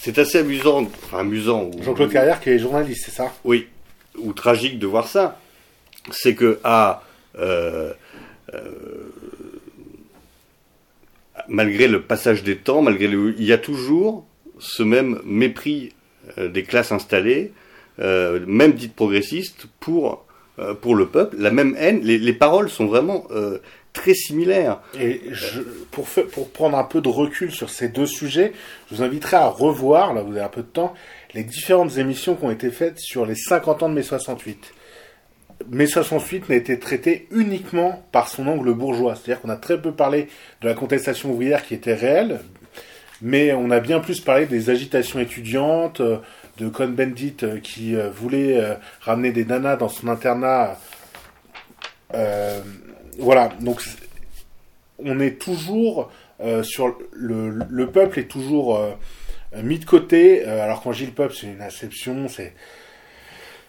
[0.00, 1.70] c'est assez amusant, enfin amusant.
[1.84, 3.32] Jean-Claude Carrière, qui est journaliste, c'est ça?
[3.44, 3.68] Oui,
[4.18, 5.38] ou tragique de voir ça,
[6.10, 7.04] c'est que à
[7.38, 7.92] euh,
[8.52, 8.58] euh,
[11.46, 14.26] malgré le passage des temps, malgré le, il y a toujours
[14.58, 15.92] ce même mépris
[16.38, 17.52] euh, des classes installées,
[18.00, 20.26] euh, même dites progressistes, pour
[20.82, 22.00] pour le peuple, la même haine.
[22.02, 23.28] Les, les paroles sont vraiment
[23.92, 24.80] très similaires.
[24.98, 25.60] Et je,
[25.90, 26.06] pour,
[26.50, 28.52] prendre un peu de recul sur ces deux sujets,
[28.90, 30.94] je vous inviterai à revoir, là vous avez un peu de temps,
[31.34, 34.72] les différentes émissions qui ont été faites sur les 50 ans de mai 68.
[35.68, 39.92] Mai 68 n'a été traité uniquement par son angle bourgeois, c'est-à-dire qu'on a très peu
[39.92, 40.28] parlé
[40.62, 42.40] de la contestation ouvrière qui était réelle,
[43.20, 46.16] mais on a bien plus parlé des agitations étudiantes, euh,
[46.60, 48.62] de Cohn-Bendit euh, qui euh, voulait
[49.00, 50.78] ramener des nanas dans son internat.
[52.14, 52.60] Euh,
[53.20, 53.80] voilà, donc
[54.98, 56.10] on est toujours
[56.40, 58.90] euh, sur le, le peuple est toujours euh,
[59.62, 60.42] mis de côté.
[60.46, 62.54] Euh, alors quand je dis le peuple, c'est une inception, c'est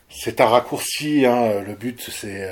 [0.09, 1.25] c'est un raccourci.
[1.25, 2.47] Hein, le but c'est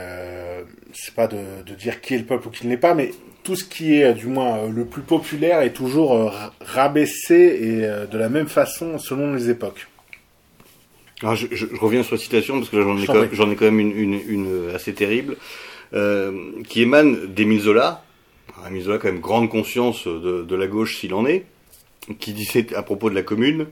[0.93, 3.11] c'est pas de, de dire qui est le peuple ou qui ne l'est pas, mais
[3.43, 8.17] tout ce qui est du moins le plus populaire est toujours ra- rabaissé et de
[8.17, 9.87] la même façon selon les époques.
[11.21, 13.03] Alors, je, je- je reviens sur la citation parce que j'en ai,
[13.51, 15.35] ai quand même une, une, une assez terrible,
[15.93, 18.03] euh, qui émane d'Émile Zola.
[18.67, 21.45] Émile Zola, quand même, grande conscience de, la gauche s'il en est,
[22.19, 23.67] qui disait à propos de la commune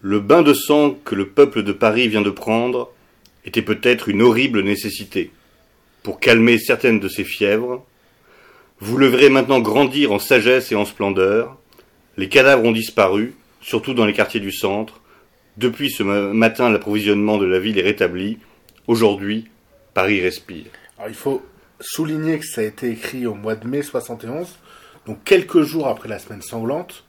[0.00, 2.90] Le bain de sang que le peuple de Paris vient de prendre
[3.44, 5.30] était peut-être une horrible nécessité.
[6.02, 7.84] Pour calmer certaines de ses fièvres,
[8.80, 11.56] vous le verrez maintenant grandir en sagesse et en splendeur.
[12.16, 15.00] Les cadavres ont disparu, surtout dans les quartiers du centre.
[15.56, 18.38] Depuis ce ma- matin, l'approvisionnement de la ville est rétabli.
[18.86, 19.48] Aujourd'hui,
[19.94, 20.66] Paris respire.
[20.98, 21.42] Alors il faut
[21.80, 24.58] souligner que ça a été écrit au mois de mai 71,
[25.06, 27.04] donc quelques jours après la semaine sanglante.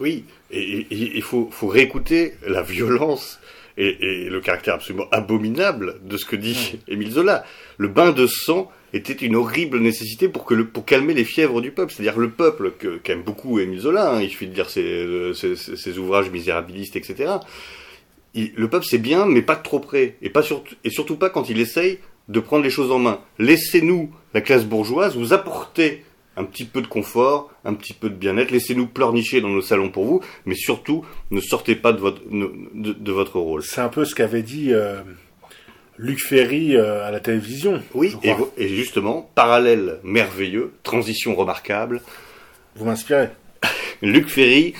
[0.00, 3.40] Oui, et il faut, faut réécouter la violence
[3.76, 7.44] et, et le caractère absolument abominable de ce que dit Émile Zola.
[7.78, 11.60] Le bain de sang était une horrible nécessité pour, que le, pour calmer les fièvres
[11.60, 11.92] du peuple.
[11.92, 15.56] C'est-à-dire le peuple, qu'aime beaucoup Émile Zola, hein, il suffit de lire ses, euh, ses-
[15.56, 17.32] ses- ses ouvrages misérabilistes, etc.
[18.34, 20.16] Il- le peuple c'est bien, mais pas de trop près.
[20.22, 21.98] Et, pas surtout, et surtout pas quand il essaye
[22.28, 23.20] de prendre les choses en main.
[23.38, 26.04] Laissez-nous, la classe bourgeoise, vous apporter
[26.36, 28.50] un petit peu de confort, un petit peu de bien-être.
[28.52, 32.46] Laissez-nous pleurnicher dans nos salons pour vous, mais surtout, ne sortez pas de votre, ne-
[32.74, 33.62] de, de votre rôle.
[33.64, 35.00] C'est un peu ce qu'avait dit euh,
[35.96, 37.82] Luc Ferry euh, à la télévision.
[37.94, 42.02] Oui, et, et justement, parallèle merveilleux, transition remarquable.
[42.76, 43.30] Vous m'inspirez.
[44.02, 44.74] Luc Ferry,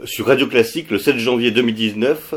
[0.00, 2.36] euh, sur Radio Classique, le 7 janvier 2019,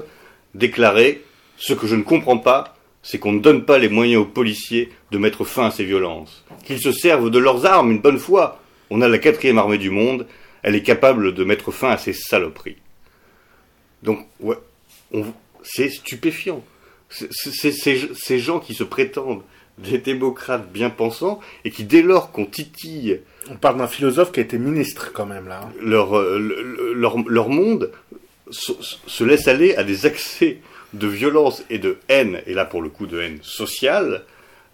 [0.55, 1.21] déclarait
[1.57, 4.91] Ce que je ne comprends pas, c'est qu'on ne donne pas les moyens aux policiers
[5.11, 6.43] de mettre fin à ces violences.
[6.65, 8.61] Qu'ils se servent de leurs armes une bonne fois.
[8.89, 10.27] On a la quatrième armée du monde,
[10.63, 12.77] elle est capable de mettre fin à ces saloperies.
[14.03, 14.57] Donc, ouais,
[15.63, 16.63] c'est stupéfiant.
[17.09, 19.43] C'est ces gens qui se prétendent
[19.79, 23.21] des démocrates bien pensants et qui, dès lors qu'on titille.
[23.49, 25.61] On parle d'un philosophe qui a été ministre quand même là.
[25.63, 25.71] Hein.
[25.81, 26.37] Leur, euh,
[26.93, 27.91] leur, leur, monde
[28.51, 30.59] se, laisse aller à des accès
[30.93, 34.23] de violence et de haine, et là pour le coup de haine sociale,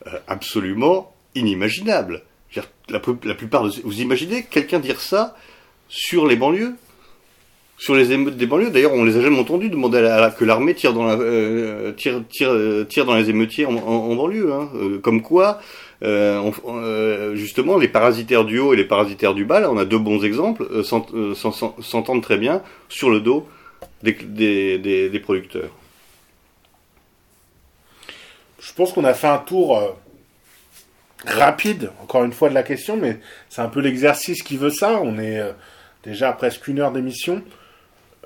[0.07, 2.21] euh, absolument inimaginables.
[2.55, 5.35] La, la, plupart vous imaginez quelqu'un dire ça
[5.89, 6.75] sur les banlieues?
[7.77, 8.69] Sur les émeutes des banlieues?
[8.69, 11.91] D'ailleurs, on les a jamais entendus demander à que l'armée tire dans la, euh,
[12.41, 14.53] euh, tire dans les émeutiers en, banlieue.
[14.53, 14.69] Hein.
[15.01, 15.59] Comme quoi,
[17.33, 20.23] justement, les parasitaires du haut et les parasitaires du bas, là, on a deux bons
[20.23, 23.45] exemples, s'entendent très bien sur le dos
[24.03, 25.71] des producteurs.
[28.59, 29.97] Je pense qu'on a fait un tour
[31.25, 34.99] rapide, encore une fois, de la question, mais c'est un peu l'exercice qui veut ça.
[35.01, 35.41] On est
[36.03, 37.43] déjà à presque une heure d'émission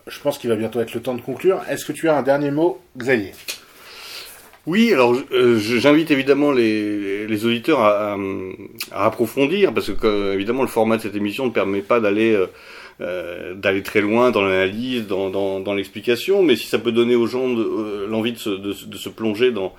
[0.09, 1.61] je pense qu'il va bientôt être le temps de conclure.
[1.69, 3.31] Est-ce que tu as un dernier mot, Xavier?
[4.65, 8.17] Oui, alors euh, j'invite évidemment les, auditeurs à,
[8.91, 12.47] approfondir parce que évidemment le format de cette émission ne permet pas d'aller euh,
[13.01, 17.47] euh, d'aller très loin dans l'analyse, dans, l'explication, mais si ça peut donner aux gens
[17.47, 19.73] l'envie de, se plonger dans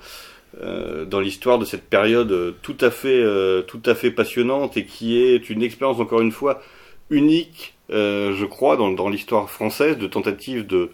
[0.59, 3.23] dans l'histoire de cette période tout à fait
[3.67, 6.61] tout à fait passionnante et qui est une expérience encore une fois
[7.09, 10.91] unique euh, je crois, dans, dans l'histoire française, de tentative de,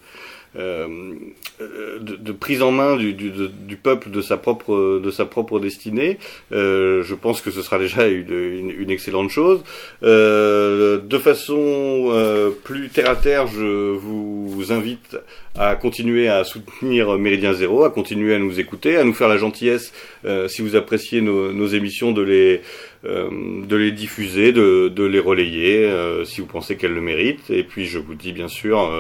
[0.58, 1.14] euh,
[1.60, 5.60] de, de, prise en main du, du, du, peuple de sa propre de sa propre
[5.60, 6.18] destinée.
[6.52, 9.62] Euh, je pense que ce sera déjà une, une, une excellente chose.
[10.02, 15.18] Euh, de façon euh, plus terre à terre, je vous invite
[15.58, 19.38] à continuer à soutenir Méridien Zéro, à continuer à nous écouter, à nous faire la
[19.38, 19.92] gentillesse,
[20.26, 22.62] euh, si vous appréciez nos, nos émissions, de les
[23.06, 23.30] euh,
[23.66, 27.50] de les diffuser, de, de les relayer, euh, si vous pensez qu'elles le méritent.
[27.50, 28.92] Et puis je vous dis bien sûr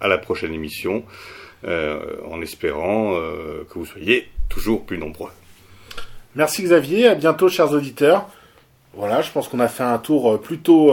[0.00, 1.04] à la prochaine émission,
[1.64, 3.14] en espérant
[3.68, 5.30] que vous soyez toujours plus nombreux.
[6.34, 8.28] Merci Xavier, à bientôt chers auditeurs.
[8.94, 10.92] Voilà, je pense qu'on a fait un tour plutôt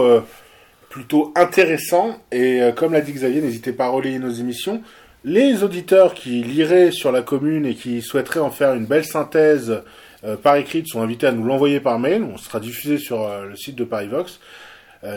[0.96, 2.16] plutôt intéressant.
[2.32, 4.80] Et euh, comme l'a dit Xavier, n'hésitez pas à relayer nos émissions.
[5.24, 9.82] Les auditeurs qui liraient sur la commune et qui souhaiteraient en faire une belle synthèse
[10.24, 12.22] euh, par écrit sont invités à nous l'envoyer par mail.
[12.22, 14.40] On sera diffusé sur euh, le site de Parivox.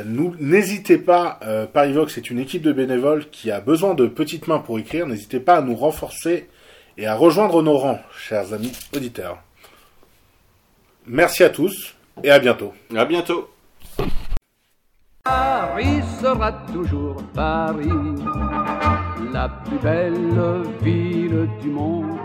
[0.06, 1.40] n'hésitez pas,
[1.74, 5.08] Parivox est une équipe de bénévoles qui a besoin de petites mains pour écrire.
[5.08, 6.50] N'hésitez pas à nous renforcer
[6.98, 9.42] et à rejoindre nos rangs, chers amis auditeurs.
[11.08, 12.74] Merci à tous et à bientôt.
[12.94, 13.50] À bientôt.
[15.24, 17.90] Paris sera toujours Paris,
[19.34, 22.18] la plus belle ville du monde